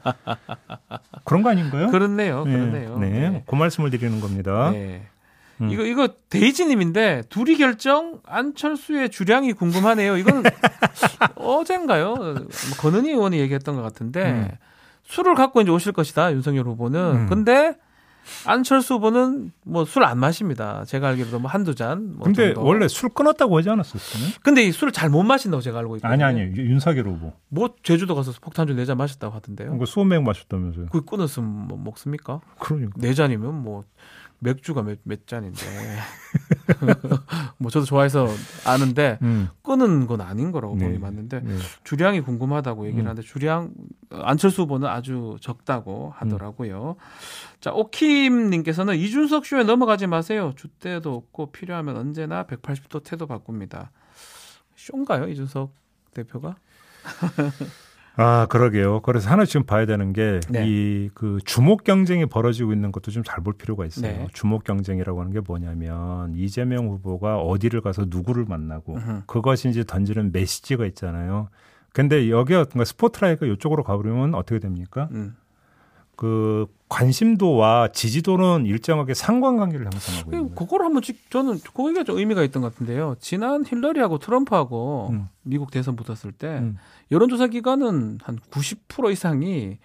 그런 1.22 1.44
거 1.44 1.50
아닌가요? 1.50 1.90
그렇네요. 1.90 2.44
네. 2.44 2.50
그렇네요. 2.50 2.98
네. 2.98 3.44
그 3.46 3.54
말씀을 3.54 3.90
드리는 3.90 4.20
겁니다. 4.20 4.72
네. 4.72 5.06
음. 5.60 5.70
이거 5.70 5.84
이거 5.84 6.08
데이지님인데 6.28 7.22
둘이 7.28 7.56
결정 7.56 8.18
안철수의 8.26 9.10
주량이 9.10 9.52
궁금하네요. 9.52 10.16
이건 10.16 10.42
어젠가요? 11.36 12.16
뭐 12.16 12.34
권은희 12.80 13.10
의원이 13.10 13.38
얘기했던 13.38 13.76
것 13.76 13.82
같은데 13.82 14.24
음. 14.24 14.48
술을 15.04 15.36
갖고 15.36 15.60
이제 15.60 15.70
오실 15.70 15.92
것이다 15.92 16.32
윤석열 16.32 16.66
후보는. 16.66 17.00
음. 17.00 17.26
근데 17.28 17.76
안철수 18.46 18.94
후보는 18.94 19.52
뭐 19.64 19.82
술 19.82 20.04
안 20.04 20.18
마십니다. 20.18 20.84
제가 20.86 21.08
알기로도 21.08 21.38
뭐 21.40 21.50
한두 21.50 21.74
잔. 21.74 22.14
뭐 22.16 22.24
근데 22.24 22.54
정도. 22.54 22.64
원래 22.68 22.88
술 22.88 23.08
끊었다고 23.10 23.58
하지 23.58 23.70
않았었어요? 23.70 24.32
근데 24.42 24.62
이 24.62 24.72
술을 24.72 24.92
잘 24.92 25.08
못 25.10 25.22
마신다고 25.22 25.60
제가 25.60 25.78
알고 25.80 25.96
있거든요. 25.96 26.12
아니 26.24 26.40
아니 26.40 26.56
윤석열 26.56 27.06
후보. 27.08 27.32
뭐 27.48 27.74
제주도 27.82 28.14
가서 28.14 28.32
폭탄주 28.40 28.74
네 28.74 28.84
잔 28.84 28.96
마셨다고 28.96 29.34
하던데요. 29.34 29.78
그 29.78 29.86
수원맥 29.86 30.22
마셨다면서요? 30.22 30.86
그 30.90 31.04
끊었으면 31.04 31.48
뭐 31.68 31.78
먹습니까? 31.78 32.40
그러니까. 32.58 32.92
네 32.96 33.14
잔이면 33.14 33.54
뭐 33.62 33.84
맥주가 34.38 34.82
몇, 34.82 34.98
몇 35.04 35.26
잔인데. 35.26 35.60
뭐 37.58 37.70
저도 37.70 37.86
좋아해서 37.86 38.28
아는데 38.66 39.18
음. 39.22 39.48
끊은 39.62 40.06
건 40.06 40.20
아닌 40.20 40.52
거라고 40.52 40.76
네. 40.76 40.86
보니 40.86 40.98
맞는데 40.98 41.40
네. 41.40 41.58
주량이 41.84 42.20
궁금하다고 42.20 42.86
얘기를 42.86 43.04
음. 43.04 43.08
하는데 43.08 43.22
주량 43.26 43.70
어, 44.10 44.20
안철수 44.22 44.62
후보는 44.62 44.88
아주 44.88 45.36
적다고 45.40 46.12
하더라고요. 46.16 46.96
자 47.60 47.72
오킴님께서는 47.72 48.96
이준석 48.96 49.46
쇼에 49.46 49.64
넘어가지 49.64 50.06
마세요. 50.06 50.52
주대도 50.56 51.14
없고 51.14 51.52
필요하면 51.52 51.96
언제나 51.96 52.44
180도 52.44 53.02
태도 53.04 53.26
바꿉니다. 53.26 53.90
쇼인가요 54.76 55.28
이준석 55.28 55.72
대표가? 56.12 56.56
아, 58.16 58.46
그러게요. 58.48 59.00
그래서 59.00 59.28
하나 59.28 59.44
지금 59.44 59.66
봐야 59.66 59.86
되는 59.86 60.12
게 60.12 60.38
네. 60.48 60.64
이그 60.68 61.38
주목 61.44 61.82
경쟁이 61.84 62.26
벌어지고 62.26 62.72
있는 62.72 62.92
것도 62.92 63.10
좀 63.10 63.24
잘 63.24 63.42
볼 63.42 63.54
필요가 63.54 63.84
있어요. 63.86 64.06
네. 64.12 64.26
주목 64.32 64.62
경쟁이라고 64.64 65.20
하는 65.20 65.32
게 65.32 65.40
뭐냐면 65.40 66.32
이재명 66.36 66.88
후보가 66.88 67.38
어디를 67.40 67.80
가서 67.80 68.04
누구를 68.08 68.44
만나고 68.48 68.94
음흠. 68.94 69.22
그것이 69.26 69.68
이제 69.68 69.82
던지는 69.84 70.30
메시지가 70.32 70.86
있잖아요. 70.86 71.48
근데 71.92 72.30
여기가 72.30 72.64
그러니까 72.64 72.84
스포트라이트가 72.84 73.52
이쪽으로 73.52 73.82
가버리면 73.82 74.34
어떻게 74.34 74.60
됩니까? 74.60 75.08
음. 75.12 75.36
그 76.16 76.66
관심도와 76.88 77.88
지지도는 77.92 78.66
일정하게 78.66 79.14
상관관계를 79.14 79.86
형성하고 79.86 80.30
있는 80.30 80.54
거예요. 80.54 80.54
그걸 80.54 80.84
한번 80.84 81.02
직 81.02 81.28
저는 81.30 81.58
그게 81.74 82.04
좀 82.04 82.18
의미가 82.18 82.44
있던 82.44 82.62
것 82.62 82.72
같은데요. 82.72 83.16
지난 83.18 83.64
힐러리하고 83.66 84.18
트럼프하고 84.18 85.08
음. 85.10 85.26
미국 85.44 85.70
대선 85.70 85.96
붙었을 85.96 86.32
때 86.32 86.58
음. 86.58 86.76
여론조사 87.10 87.48
기관은 87.48 88.18
한 88.22 88.38
90% 88.50 89.12
이상이 89.12 89.78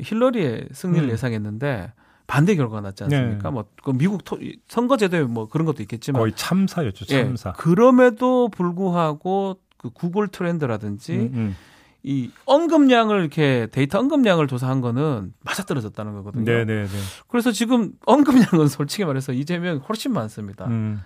힐러리의 0.00 0.68
승리를 0.72 1.08
음. 1.08 1.10
예상했는데 1.10 1.92
반대 2.26 2.54
결과가 2.54 2.82
났지 2.82 3.04
않습니까? 3.04 3.48
네. 3.48 3.50
뭐그 3.50 3.92
미국 3.94 4.22
토, 4.24 4.38
선거제도에 4.68 5.22
뭐 5.22 5.48
그런 5.48 5.64
것도 5.64 5.82
있겠지만 5.82 6.20
거의 6.20 6.32
참사였죠, 6.36 7.06
예, 7.10 7.24
참사. 7.24 7.52
그럼에도 7.52 8.48
불구하고 8.48 9.58
그 9.78 9.90
구글 9.90 10.28
트렌드라든지 10.28 11.14
음, 11.14 11.30
음. 11.32 11.56
이 12.02 12.30
언급량을 12.44 13.20
이렇게 13.20 13.68
데이터 13.72 13.98
언급량을 13.98 14.46
조사한 14.46 14.80
거는 14.80 15.32
맞아떨어졌다는 15.40 16.12
거거든요. 16.14 16.44
네, 16.44 16.64
네, 16.64 16.84
네. 16.84 16.98
그래서 17.28 17.50
지금 17.50 17.92
언급량은 18.04 18.68
솔직히 18.68 19.04
말해서 19.04 19.32
이재명이 19.32 19.80
훨씬 19.88 20.12
많습니다. 20.12 20.66
음. 20.66 21.00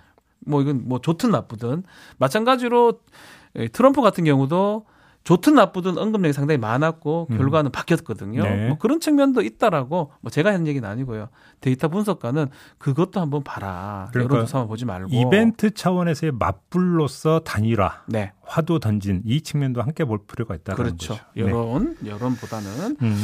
뭐 0.44 0.60
이건 0.60 0.82
뭐 0.86 1.00
좋든 1.00 1.30
나쁘든 1.30 1.84
마찬가지로 2.18 3.00
예, 3.00 3.41
트럼프 3.72 4.00
같은 4.00 4.24
경우도 4.24 4.86
좋든 5.24 5.54
나쁘든 5.54 5.98
언급량이 5.98 6.32
상당히 6.32 6.58
많았고 6.58 7.28
음. 7.30 7.38
결과는 7.38 7.70
바뀌었거든요. 7.70 8.42
네. 8.42 8.68
뭐 8.68 8.78
그런 8.78 8.98
측면도 8.98 9.42
있다라고 9.42 10.12
뭐 10.20 10.30
제가 10.30 10.52
한 10.52 10.66
얘기는 10.66 10.86
아니고요. 10.88 11.28
데이터 11.60 11.88
분석가는 11.88 12.48
그것도 12.78 13.20
한번 13.20 13.44
봐라. 13.44 14.08
그러니까 14.10 14.34
여론조사만 14.34 14.66
보지 14.66 14.84
말고 14.84 15.10
이벤트 15.12 15.72
차원에서의 15.72 16.32
맞불로서 16.32 17.40
단일화, 17.40 18.02
네 18.08 18.32
화두 18.42 18.80
던진 18.80 19.22
이 19.24 19.40
측면도 19.40 19.82
함께 19.82 20.04
볼 20.04 20.18
필요가 20.26 20.56
있다는 20.56 20.76
그렇죠. 20.76 21.14
거죠. 21.14 21.24
네. 21.36 21.42
여론 21.42 21.96
여론보다는 22.04 22.96
음. 23.00 23.16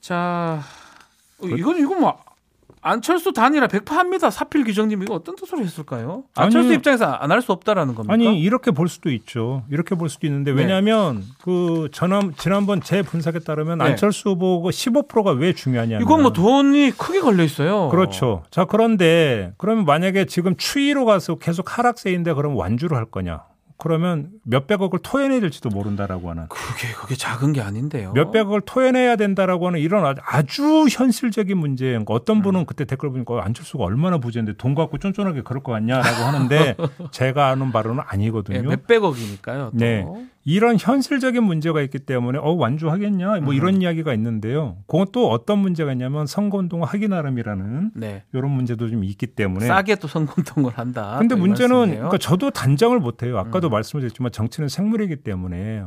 자 0.00 0.60
어, 1.38 1.46
그 1.46 1.56
이건 1.56 1.78
이거 1.78 1.94
뭐 1.94 2.18
안철수 2.82 3.32
단일화 3.32 3.66
100%합니다. 3.68 4.30
사필 4.30 4.64
기정님 4.64 5.02
이거 5.02 5.14
어떤 5.14 5.36
뜻으로 5.36 5.60
했을까요? 5.60 6.24
안철수 6.34 6.68
아니, 6.68 6.76
입장에서 6.76 7.04
안 7.06 7.30
할 7.30 7.42
수 7.42 7.52
없다라는 7.52 7.94
겁니까? 7.94 8.12
아니 8.14 8.40
이렇게 8.40 8.70
볼 8.70 8.88
수도 8.88 9.10
있죠. 9.10 9.64
이렇게 9.70 9.94
볼 9.94 10.08
수도 10.08 10.26
있는데 10.26 10.52
네. 10.52 10.62
왜냐하면 10.62 11.22
그 11.42 11.88
전함 11.92 12.34
지난번 12.36 12.80
제 12.80 13.02
분석에 13.02 13.40
따르면 13.40 13.78
네. 13.78 13.84
안철수 13.84 14.30
후보 14.30 14.62
그 14.62 14.70
15%가 14.70 15.32
왜 15.32 15.52
중요하냐면 15.52 16.02
이건 16.02 16.22
뭐 16.22 16.32
돈이 16.32 16.92
크게 16.92 17.20
걸려 17.20 17.42
있어요. 17.44 17.88
그렇죠. 17.90 18.42
자 18.50 18.64
그런데 18.64 19.52
그러면 19.58 19.84
만약에 19.84 20.24
지금 20.24 20.56
추이로 20.56 21.04
가서 21.04 21.36
계속 21.36 21.78
하락세인데 21.78 22.32
그럼 22.32 22.56
완주를 22.56 22.96
할 22.96 23.04
거냐? 23.04 23.42
그러면 23.80 24.28
몇백억을 24.44 24.98
토해내야 25.02 25.40
될지도 25.40 25.68
모른다라고 25.70 26.30
하는 26.30 26.46
그게 26.48 26.92
그게 26.94 27.14
작은 27.14 27.52
게 27.52 27.60
아닌데요. 27.60 28.12
몇백억을 28.12 28.60
토해내야 28.60 29.16
된다라고 29.16 29.66
하는 29.66 29.80
이런 29.80 30.04
아주- 30.04 30.20
아주 30.24 30.86
현실적인 30.90 31.56
문제인 31.58 32.04
거. 32.04 32.14
음. 32.14 32.16
어떤 32.16 32.42
분은 32.42 32.66
그때 32.66 32.84
댓글 32.84 33.10
보니까 33.10 33.34
어, 33.34 33.38
안철수가 33.40 33.82
얼마나 33.82 34.18
부자인데 34.18 34.54
돈 34.58 34.74
갖고 34.74 34.98
쫀쫀하게 34.98 35.42
그럴 35.42 35.62
거 35.62 35.72
같냐라고 35.72 36.08
하는데 36.24 36.76
제가 37.10 37.48
아는 37.48 37.72
바로는 37.72 38.02
아니거든요. 38.06 38.60
네, 38.60 38.68
몇백억이니까요. 38.68 39.70
또. 39.72 39.76
네. 39.78 40.04
이런 40.44 40.76
현실적인 40.78 41.42
문제가 41.42 41.82
있기 41.82 41.98
때문에 41.98 42.38
어 42.38 42.52
완주하겠냐 42.52 43.40
뭐 43.40 43.52
음. 43.52 43.54
이런 43.54 43.82
이야기가 43.82 44.14
있는데요. 44.14 44.78
그건 44.86 45.06
또 45.12 45.30
어떤 45.30 45.58
문제가 45.58 45.92
있냐면 45.92 46.26
선거운동을 46.26 46.86
하기 46.88 47.08
나름이라는 47.08 47.90
네. 47.94 48.24
이런 48.32 48.50
문제도 48.50 48.88
좀 48.88 49.04
있기 49.04 49.26
때문에. 49.26 49.66
싸게 49.66 49.96
또 49.96 50.08
선거운동을 50.08 50.72
한다. 50.78 51.16
근데 51.18 51.34
문제는. 51.34 51.90
그러니까 51.90 52.18
저도 52.18 52.50
단정을 52.50 53.00
못해요. 53.00 53.38
아까도 53.38 53.68
음. 53.68 53.72
말씀드렸지만 53.72 54.32
정치는 54.32 54.68
생물이기 54.68 55.16
때문에 55.16 55.84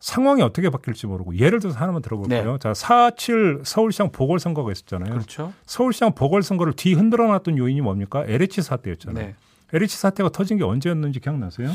상황이 0.00 0.40
어떻게 0.40 0.70
바뀔지 0.70 1.06
모르고 1.06 1.36
예를 1.36 1.60
들어서 1.60 1.78
하나만 1.78 2.00
들어볼까요? 2.00 2.58
자, 2.58 2.72
4.7 2.72 3.64
서울시장 3.64 4.12
보궐선거가 4.12 4.72
있었잖아요. 4.72 5.10
네. 5.10 5.14
그렇죠. 5.14 5.52
서울시장 5.66 6.14
보궐선거를 6.14 6.72
뒤 6.72 6.94
흔들어 6.94 7.26
놨던 7.26 7.58
요인이 7.58 7.82
뭡니까? 7.82 8.24
LH 8.26 8.62
사태였잖아요. 8.62 9.26
네. 9.26 9.34
LH 9.72 9.96
사태가 9.98 10.30
터진 10.30 10.56
게 10.56 10.64
언제였는지 10.64 11.20
기억나세요? 11.20 11.70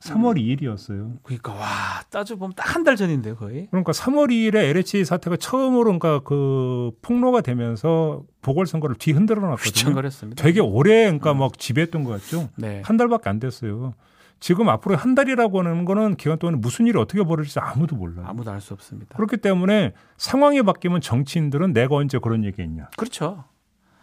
3월 0.00 0.36
2일이었어요. 0.38 1.18
그러니까 1.22 1.52
와 1.54 1.66
따져 2.10 2.36
보면 2.36 2.52
딱 2.54 2.74
한 2.76 2.84
달 2.84 2.94
전인데요, 2.96 3.34
거의. 3.36 3.66
그러니까 3.70 3.92
3월 3.92 4.28
2일에 4.30 4.56
LH 4.56 5.04
사태가 5.04 5.36
처음으로 5.38 5.84
그러니까 5.98 6.20
그 6.20 6.92
폭로가 7.02 7.40
되면서 7.40 8.22
보궐선거를 8.42 8.96
뒤 8.96 9.12
흔들어 9.12 9.40
놨거든요. 9.40 9.64
휘청거렸습니다. 9.70 10.42
되게 10.42 10.60
오래 10.60 11.02
그러니까 11.04 11.34
막 11.34 11.58
지배했던 11.58 12.04
것 12.04 12.10
같죠. 12.12 12.48
네. 12.56 12.82
한 12.84 12.96
달밖에 12.96 13.28
안 13.28 13.40
됐어요. 13.40 13.94
지금 14.40 14.68
앞으로 14.68 14.94
한 14.94 15.16
달이라고 15.16 15.58
하는 15.58 15.84
거는 15.84 16.14
기간 16.14 16.38
동안에 16.38 16.58
무슨 16.58 16.86
일이 16.86 16.96
어떻게 16.96 17.24
벌어질지 17.24 17.58
아무도 17.58 17.96
몰라요. 17.96 18.24
아무도 18.28 18.52
알 18.52 18.60
수 18.60 18.72
없습니다. 18.74 19.16
그렇기 19.16 19.38
때문에 19.38 19.94
상황이 20.16 20.62
바뀌면 20.62 21.00
정치인들은 21.00 21.72
내가 21.72 21.96
언제 21.96 22.18
그런 22.20 22.44
얘기했냐. 22.44 22.88
그렇죠. 22.96 23.44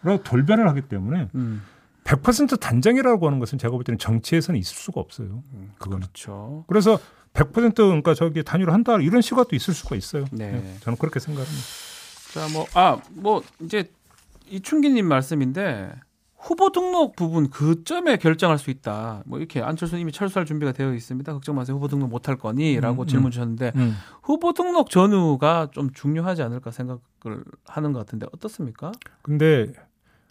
라고 0.04 0.22
돌변을 0.24 0.68
하기 0.68 0.82
때문에 0.82 1.30
음. 1.36 1.64
100% 2.06 2.60
단정이라고 2.60 3.28
하는 3.28 3.40
것은 3.40 3.58
제가 3.58 3.74
볼 3.74 3.84
때는 3.84 3.98
정치에서는 3.98 4.60
있을 4.60 4.76
수가 4.76 5.02
없어요. 5.02 5.44
그거는. 5.80 6.02
그렇죠. 6.02 6.64
그래서 6.68 6.98
100% 7.34 7.76
그러니까 7.76 8.14
저기 8.14 8.44
단위로 8.44 8.72
한다 8.72 8.98
이런 8.98 9.22
시각도 9.22 9.56
있을 9.56 9.74
수가 9.74 9.96
있어요. 9.96 10.26
네. 10.32 10.78
저는 10.82 10.98
그렇게 10.98 11.20
생각합니다. 11.20 11.64
자, 12.34 12.48
뭐, 12.54 12.66
아, 12.74 13.02
뭐, 13.12 13.44
이제 13.62 13.92
이춘기님 14.48 15.08
말씀인데 15.08 15.94
후보 16.38 16.72
등록 16.72 17.16
부분 17.16 17.50
그 17.50 17.84
점에 17.84 18.18
결정할 18.18 18.60
수 18.60 18.70
있다. 18.70 19.24
뭐 19.26 19.40
이렇게 19.40 19.62
안철수 19.62 19.98
님이 19.98 20.12
철수할 20.12 20.46
준비가 20.46 20.72
되어 20.74 20.94
있습니다. 20.94 21.34
걱정 21.34 21.56
마세요. 21.56 21.76
후보 21.78 21.88
등록 21.88 22.08
못할 22.08 22.36
거니?라고 22.36 23.02
음, 23.02 23.08
질문 23.08 23.30
음. 23.30 23.32
주셨는데 23.32 23.72
음. 23.76 23.96
후보 24.22 24.54
등록 24.54 24.92
전후가 24.92 25.70
좀 25.72 25.92
중요하지 25.92 26.44
않을까 26.44 26.70
생각을 26.70 27.44
하는 27.66 27.94
것 27.94 28.00
같은데 28.00 28.28
어떻습니까? 28.32 28.92
근데 29.24 29.74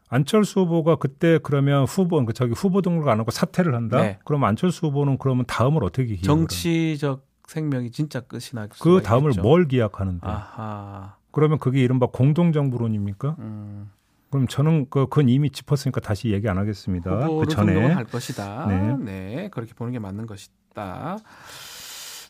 안철수 0.08 0.60
후보가 0.60 0.96
그때 0.96 1.38
그러면 1.42 1.84
후보 1.84 2.24
그 2.24 2.32
저기 2.32 2.52
후보 2.52 2.82
등록을 2.82 3.10
안 3.10 3.18
하고 3.18 3.30
사퇴를 3.30 3.74
한다. 3.74 4.00
네. 4.00 4.18
그럼 4.24 4.44
안철수 4.44 4.86
후보는 4.86 5.18
그러면 5.18 5.44
다음을 5.46 5.82
어떻게 5.82 6.16
정치적 6.20 7.26
생명이 7.48 7.90
진짜 7.90 8.20
끝이 8.20 8.50
날 8.52 8.68
수가 8.72 8.84
그 8.84 9.02
다음을 9.02 9.30
있겠죠. 9.30 9.42
뭘 9.42 9.66
기약하는데? 9.66 10.26
아하. 10.26 11.16
그러면 11.30 11.58
그게 11.58 11.82
이른바 11.82 12.06
공동정부론입니까? 12.06 13.36
음, 13.40 13.90
그럼 14.30 14.46
저는 14.46 14.86
그, 14.88 15.06
그건 15.08 15.28
이미 15.28 15.50
짚었으니까 15.50 16.00
다시 16.00 16.30
얘기 16.30 16.48
안 16.48 16.58
하겠습니다. 16.58 17.28
그 17.28 17.46
전에. 17.46 17.92
할 17.92 18.04
것이다. 18.04 18.66
네. 18.66 18.96
네. 18.98 19.48
그렇게 19.50 19.74
보는 19.74 19.92
게 19.92 19.98
맞는 19.98 20.26
것이다. 20.26 21.18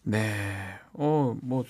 네. 0.05 0.33
어, 0.95 1.37
뭐 1.43 1.65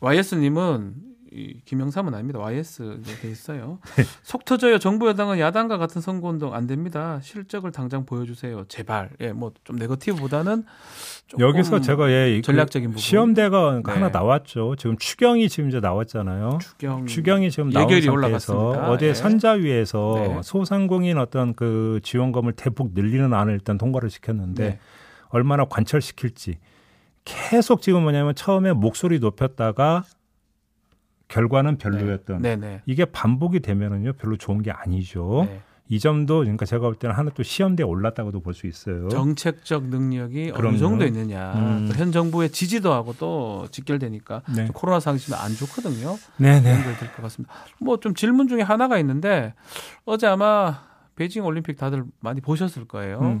YS님은 0.00 1.13
이 1.34 1.60
김영삼은 1.64 2.14
아닙니다. 2.14 2.38
YS 2.38 3.00
돼 3.20 3.28
있어요. 3.28 3.78
네. 3.96 4.04
속 4.22 4.44
터져요. 4.44 4.78
정부 4.78 5.08
여당은 5.08 5.40
야당과 5.40 5.78
같은 5.78 6.00
선거 6.00 6.28
운동 6.28 6.54
안 6.54 6.68
됩니다. 6.68 7.18
실적을 7.22 7.72
당장 7.72 8.06
보여주세요. 8.06 8.64
제발. 8.68 9.10
예, 9.20 9.32
뭐 9.32 9.52
좀 9.64 9.76
네거티브보다는 9.76 10.64
여기서 11.38 11.80
제가 11.80 12.10
예, 12.10 12.36
그 12.36 12.42
전략적인 12.42 12.90
부분. 12.90 13.00
시험대가 13.00 13.80
네. 13.84 13.92
하나 13.92 14.10
나왔죠. 14.10 14.76
지금 14.76 14.96
추경이 14.96 15.48
지금 15.48 15.70
이제 15.70 15.80
나왔잖아요. 15.80 16.58
추경 16.62 17.06
추경이 17.06 17.50
지금 17.50 17.70
나온 17.70 17.82
상태에서 17.88 18.12
올라갔습니다. 18.12 18.90
어제 18.90 19.08
예. 19.08 19.14
선자위에서 19.14 20.14
네. 20.18 20.40
소상공인 20.42 21.18
어떤 21.18 21.54
그 21.54 21.98
지원금을 22.02 22.52
대폭 22.52 22.92
늘리는 22.94 23.32
안을 23.32 23.54
일단 23.54 23.76
통과를 23.78 24.08
시켰는데 24.10 24.68
네. 24.68 24.78
얼마나 25.30 25.64
관철시킬지 25.64 26.58
계속 27.24 27.82
지금 27.82 28.02
뭐냐면 28.02 28.34
처음에 28.34 28.72
목소리 28.72 29.18
높였다가 29.18 30.04
결과는 31.28 31.78
별로였던 31.78 32.42
네, 32.42 32.56
네. 32.56 32.82
이게 32.86 33.04
반복이 33.04 33.60
되면은요 33.60 34.14
별로 34.14 34.36
좋은 34.36 34.62
게 34.62 34.70
아니죠. 34.70 35.46
네. 35.48 35.60
이 35.88 35.98
점도 36.00 36.38
그러니까 36.38 36.64
제가 36.64 36.80
볼 36.86 36.94
때는 36.94 37.14
하나 37.14 37.30
또 37.34 37.42
시험대에 37.42 37.84
올랐다고도 37.84 38.40
볼 38.40 38.54
수 38.54 38.66
있어요. 38.66 39.08
정책적 39.10 39.84
능력이 39.88 40.44
어느 40.50 40.56
그럼요. 40.56 40.78
정도 40.78 41.04
있느냐. 41.04 41.52
음. 41.56 41.88
또현 41.92 42.10
정부의 42.10 42.50
지지도 42.50 42.92
하고 42.94 43.12
또 43.18 43.66
직결되니까 43.70 44.42
네. 44.56 44.68
코로나 44.72 44.98
상황이 44.98 45.20
안 45.34 45.52
좋거든요. 45.54 46.16
네네. 46.38 46.70
연결될 46.70 47.12
것 47.14 47.22
같습니다. 47.22 47.52
뭐 47.80 47.98
좀 47.98 48.14
질문 48.14 48.48
중에 48.48 48.62
하나가 48.62 48.98
있는데 48.98 49.52
어제 50.06 50.26
아마 50.26 50.80
베이징 51.16 51.44
올림픽 51.44 51.76
다들 51.76 52.04
많이 52.20 52.40
보셨을 52.40 52.86
거예요. 52.86 53.18
음. 53.20 53.40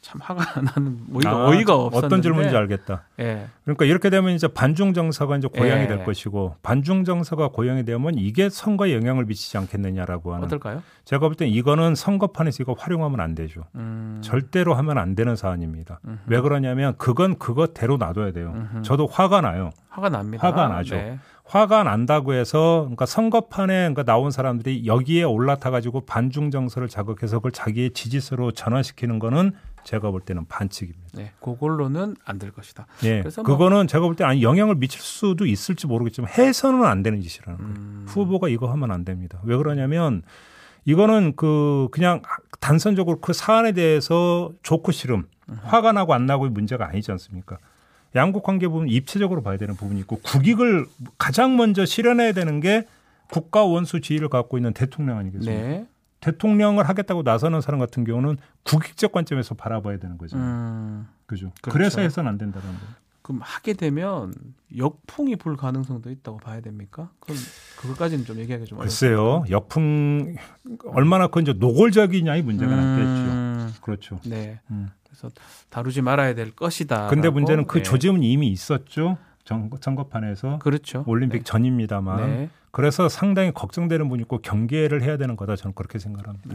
참 0.00 0.20
화가 0.22 0.60
나는 0.62 1.00
어이가, 1.14 1.30
아, 1.30 1.46
어이가 1.48 1.74
없었는데 1.74 2.06
어떤 2.06 2.22
질문인지 2.22 2.56
알겠다. 2.56 3.02
예. 3.20 3.46
그러니까 3.64 3.84
이렇게 3.84 4.10
되면 4.10 4.32
이제 4.32 4.46
반중 4.48 4.94
정서가 4.94 5.36
이제 5.36 5.48
고양이 5.48 5.82
예. 5.82 5.86
될 5.86 6.04
것이고 6.04 6.56
반중 6.62 7.04
정서가 7.04 7.48
고양이 7.48 7.84
되면 7.84 8.14
이게 8.16 8.48
선거에 8.48 8.94
영향을 8.94 9.24
미치지 9.26 9.58
않겠느냐라고 9.58 10.34
하는. 10.34 10.46
어떨까요? 10.46 10.82
제가 11.04 11.20
볼 11.28 11.34
땐 11.34 11.48
이거는 11.48 11.94
선거판에서 11.94 12.62
이거 12.62 12.74
활용하면 12.78 13.20
안 13.20 13.34
되죠. 13.34 13.64
음. 13.74 14.20
절대로 14.22 14.74
하면 14.74 14.98
안 14.98 15.14
되는 15.14 15.36
사안입니다. 15.36 16.00
음흠. 16.06 16.18
왜 16.26 16.40
그러냐면 16.40 16.94
그건 16.98 17.38
그것대로 17.38 17.96
놔둬야 17.96 18.32
돼요. 18.32 18.52
음흠. 18.54 18.82
저도 18.82 19.06
화가 19.06 19.40
나요. 19.40 19.70
화가 19.90 20.08
납니다. 20.10 20.46
화가 20.46 20.68
나죠. 20.68 20.94
네. 20.96 21.18
화가 21.44 21.82
난다고 21.82 22.34
해서 22.34 22.80
그러니까 22.82 23.06
선거판에 23.06 23.74
그러니까 23.74 24.02
나온 24.02 24.30
사람들이 24.30 24.84
여기에 24.86 25.22
올라타 25.22 25.70
가지고 25.70 26.02
반중 26.02 26.50
정서를 26.50 26.88
자극해서 26.88 27.38
그걸 27.38 27.52
자기의 27.52 27.92
지지세로 27.92 28.52
전환시키는 28.52 29.18
거는 29.18 29.52
제가 29.88 30.10
볼 30.10 30.20
때는 30.20 30.44
반칙입니다. 30.46 31.08
네, 31.14 31.32
그걸로는 31.40 32.14
안 32.26 32.38
될 32.38 32.50
것이다. 32.52 32.86
예. 33.04 33.20
그래서 33.20 33.42
뭐- 33.42 33.56
그거는 33.56 33.86
제가 33.86 34.04
볼 34.04 34.14
때 34.16 34.24
아니 34.24 34.42
영향을 34.42 34.74
미칠 34.74 35.00
수도 35.00 35.46
있을지 35.46 35.86
모르겠지만 35.86 36.30
해서는 36.36 36.84
안 36.84 37.02
되는 37.02 37.22
짓이라는 37.22 37.58
거예요. 37.58 37.72
음. 37.74 38.04
후보가 38.06 38.48
이거 38.50 38.70
하면 38.70 38.90
안 38.90 39.04
됩니다. 39.06 39.40
왜 39.44 39.56
그러냐면 39.56 40.22
이거는 40.84 41.36
그 41.36 41.88
그냥 41.90 42.20
단선적으로 42.60 43.20
그 43.20 43.32
사안에 43.32 43.72
대해서 43.72 44.50
좋고 44.62 44.92
싫음, 44.92 45.24
화가 45.62 45.92
나고 45.92 46.12
안 46.12 46.26
나고의 46.26 46.50
문제가 46.50 46.86
아니지 46.88 47.10
않습니까? 47.12 47.56
양국 48.14 48.42
관계 48.42 48.68
부분 48.68 48.88
입체적으로 48.88 49.42
봐야 49.42 49.56
되는 49.56 49.74
부분이 49.74 50.00
있고 50.00 50.16
국익을 50.22 50.86
가장 51.18 51.56
먼저 51.56 51.84
실현해야 51.86 52.32
되는 52.32 52.60
게 52.60 52.84
국가 53.30 53.64
원수 53.64 54.00
지위를 54.02 54.28
갖고 54.28 54.58
있는 54.58 54.72
대통령 54.74 55.16
아니겠습니까? 55.18 55.62
네. 55.62 55.86
대통령을 56.20 56.88
하겠다고 56.88 57.22
나서는 57.22 57.60
사람 57.60 57.80
같은 57.80 58.04
경우는 58.04 58.38
국익적 58.64 59.12
관점에서 59.12 59.54
바라봐야 59.54 59.98
되는 59.98 60.18
거죠. 60.18 60.36
음. 60.36 61.06
그죠? 61.26 61.52
그렇죠. 61.60 61.72
그래서 61.76 62.00
해서는 62.00 62.28
안 62.30 62.38
된다는 62.38 62.66
거예요. 62.66 62.94
그럼 63.22 63.40
하게 63.44 63.74
되면 63.74 64.32
역풍이 64.74 65.36
불 65.36 65.56
가능성도 65.56 66.10
있다고 66.10 66.38
봐야 66.38 66.62
됩니까? 66.62 67.10
그럼 67.20 67.38
그것까지는 67.78 68.24
좀 68.24 68.38
얘기하기 68.38 68.64
좀 68.64 68.78
글쎄요, 68.78 69.44
역풍 69.50 70.36
얼마나 70.86 71.26
그 71.26 71.40
이제 71.40 71.52
노골적이냐의 71.52 72.42
문제가. 72.42 72.72
음, 72.72 73.74
그렇죠. 73.82 74.18
네. 74.24 74.60
음. 74.70 74.88
그래서 75.04 75.30
다루지 75.68 76.00
말아야 76.00 76.34
될 76.34 76.52
것이다. 76.52 77.08
근데 77.08 77.28
문제는 77.28 77.66
그 77.66 77.78
네. 77.78 77.82
조짐은 77.82 78.22
이미 78.22 78.48
있었죠. 78.48 79.18
정, 79.44 79.70
선거판에서 79.78 80.58
그렇죠. 80.58 81.04
올림픽 81.06 81.38
네. 81.38 81.44
전입니다만. 81.44 82.26
네. 82.26 82.50
그래서 82.78 83.08
상당히 83.08 83.50
걱정되는 83.52 84.08
분이 84.08 84.22
있고 84.22 84.38
경계를 84.38 85.02
해야 85.02 85.16
되는 85.16 85.34
거다. 85.34 85.56
저는 85.56 85.74
그렇게 85.74 85.98
생각합니다. 85.98 86.48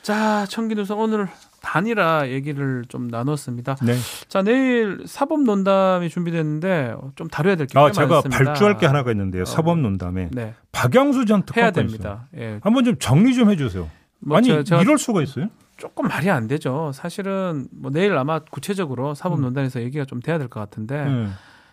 자, 0.00 0.46
청기누선 0.48 0.96
오늘 0.96 1.26
단일화 1.62 2.28
얘기를 2.28 2.84
좀 2.88 3.08
나눴습니다. 3.08 3.74
네. 3.82 3.96
자, 4.28 4.42
내일 4.42 5.02
사법 5.04 5.42
논담이 5.42 6.10
준비됐는데 6.10 6.94
좀 7.16 7.26
다뤄야 7.26 7.56
될게꽤 7.56 7.76
아, 7.76 7.90
제가 7.90 8.06
많습니다. 8.22 8.44
발주할 8.44 8.78
게 8.78 8.86
하나가 8.86 9.10
있는데요. 9.10 9.42
어. 9.42 9.44
사법 9.46 9.80
논담에 9.80 10.28
네, 10.30 10.54
박영수 10.70 11.24
전 11.26 11.42
해야 11.56 11.72
특검권 11.72 11.86
있어요. 11.86 11.98
됩니다. 11.98 12.28
예. 12.36 12.60
한번 12.62 12.84
좀 12.84 12.94
정리 13.00 13.34
좀 13.34 13.50
해주세요. 13.50 13.90
뭐 14.20 14.36
아니 14.36 14.46
저- 14.46 14.62
제가 14.62 14.80
이럴 14.82 14.96
수가 14.96 15.22
있어요? 15.24 15.48
조금 15.76 16.06
말이 16.06 16.30
안 16.30 16.46
되죠. 16.46 16.92
사실은 16.94 17.66
뭐 17.72 17.90
내일 17.90 18.16
아마 18.16 18.38
구체적으로 18.38 19.14
사법 19.14 19.40
음. 19.40 19.42
논단에서 19.42 19.80
얘기가 19.82 20.04
좀 20.04 20.20
돼야 20.20 20.38
될 20.38 20.46
것 20.48 20.60
같은데 20.60 21.04
네. 21.04 21.26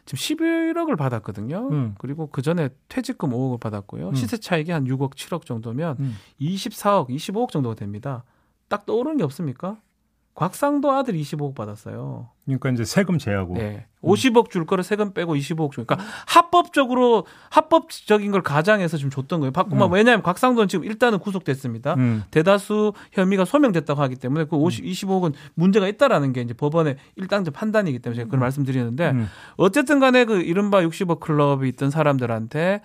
지금 0.06 0.18
11억을 0.18 0.98
받았거든요. 0.98 1.70
음. 1.72 1.96
그리고 1.98 2.28
그 2.28 2.42
전에 2.42 2.70
퇴직금 2.90 3.30
5억을 3.30 3.60
받았고요. 3.60 4.10
음. 4.10 4.16
시세 4.16 4.38
차익이 4.38 4.72
한 4.72 4.86
6억, 4.86 5.16
7억 5.16 5.46
정도면 5.46 5.98
음. 6.00 6.16
24억, 6.42 7.10
25억 7.10 7.50
정도가 7.50 7.76
됩니다. 7.76 8.24
딱 8.68 8.86
떠오르는 8.86 9.18
게 9.18 9.24
없습니까? 9.24 9.80
곽상도 10.36 10.92
아들 10.92 11.14
25억 11.14 11.56
받았어요. 11.56 12.30
그러니까 12.46 12.72
이제 12.72 12.84
세금 12.84 13.18
제하고. 13.18 13.54
네. 13.54 13.88
50억 14.04 14.50
줄 14.50 14.66
거를 14.66 14.84
세금 14.84 15.14
빼고 15.14 15.36
25억 15.36 15.72
줄. 15.72 15.86
그러니까 15.86 16.08
합법적으로 16.28 17.26
합법적인 17.50 18.32
걸 18.32 18.44
가장해서 18.44 18.98
지금 18.98 19.10
줬던 19.10 19.40
거예요. 19.40 19.52
바꾸면 19.52 19.90
음. 19.90 19.94
왜냐하면 19.94 20.22
곽상도는 20.22 20.68
지금 20.68 20.86
일단은 20.86 21.20
구속됐습니다. 21.20 21.96
음. 21.96 22.24
대다수 22.32 22.94
혐의가 23.14 23.46
소명됐다고 23.46 24.02
하기 24.02 24.16
때문에 24.18 24.46
그 24.46 24.56
50, 24.56 24.86
25억은 24.86 25.34
문제가 25.56 25.88
있다라는 25.88 26.34
게 26.34 26.42
이제 26.42 26.54
법원의 26.54 26.98
일당적 27.16 27.54
판단이기 27.54 28.00
때문에 28.00 28.16
제가 28.16 28.26
그걸 28.26 28.40
말씀드리는데 28.42 29.12
음. 29.12 29.30
어쨌든 29.56 30.00
간에 30.00 30.26
그 30.26 30.42
이른바 30.42 30.82
60억 30.82 31.20
클럽이 31.20 31.70
있던 31.70 31.90
사람들한테 31.90 32.82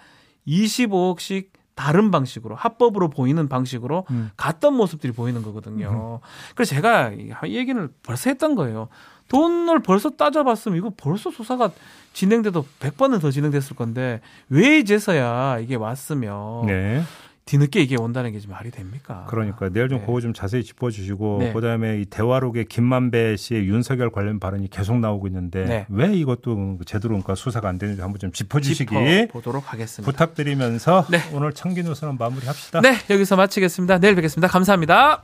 25억씩 0.46 1.48
다른 1.74 2.10
방식으로 2.10 2.56
합법으로 2.56 3.08
보이는 3.08 3.48
방식으로 3.48 4.04
음. 4.10 4.30
갔던 4.36 4.74
모습들이 4.74 5.12
보이는 5.12 5.42
거거든요. 5.42 6.18
그래서 6.56 6.74
제가 6.74 7.12
이 7.12 7.54
얘기를 7.54 7.88
벌써 8.02 8.30
했던 8.30 8.56
거예요. 8.56 8.88
돈을 9.28 9.80
벌써 9.80 10.10
따져봤으면 10.10 10.78
이거 10.78 10.92
벌써 10.96 11.30
수사가 11.30 11.70
진행돼도 12.12 12.64
100번은 12.80 13.20
더 13.20 13.30
진행됐을 13.30 13.76
건데 13.76 14.20
왜 14.48 14.78
이제서야 14.78 15.58
이게 15.60 15.74
왔으면 15.76 16.66
네. 16.66 17.02
뒤늦게 17.48 17.80
이게 17.80 17.96
온다는 17.96 18.32
게좀 18.32 18.50
말이 18.50 18.70
됩니까? 18.70 19.24
그러니까 19.28 19.70
내일 19.70 19.88
좀 19.88 20.00
네. 20.00 20.06
그거 20.06 20.20
좀 20.20 20.34
자세히 20.34 20.62
짚어주시고 20.62 21.38
네. 21.40 21.52
그다음에 21.54 22.00
이 22.00 22.04
대화록에 22.04 22.64
김만배 22.64 23.36
씨의 23.36 23.66
윤석열 23.66 24.10
관련 24.10 24.38
발언이 24.38 24.68
계속 24.68 24.98
나오고 24.98 25.28
있는데 25.28 25.64
네. 25.64 25.86
왜 25.88 26.12
이것도 26.12 26.80
제대로 26.84 27.10
그러니까 27.14 27.34
수사가 27.34 27.68
안 27.70 27.78
되는지 27.78 28.02
한번 28.02 28.18
좀 28.18 28.32
짚어주시기 28.32 28.94
짚어보도록 28.94 29.72
하겠습니다. 29.72 30.10
부탁드리면서 30.10 31.06
네. 31.10 31.20
오늘 31.32 31.54
청기 31.54 31.82
노선은 31.82 32.18
마무리합시다. 32.18 32.82
네, 32.82 32.96
여기서 33.08 33.36
마치겠습니다. 33.36 33.98
내일 33.98 34.14
뵙겠습니다. 34.14 34.48
감사합니다. 34.48 35.22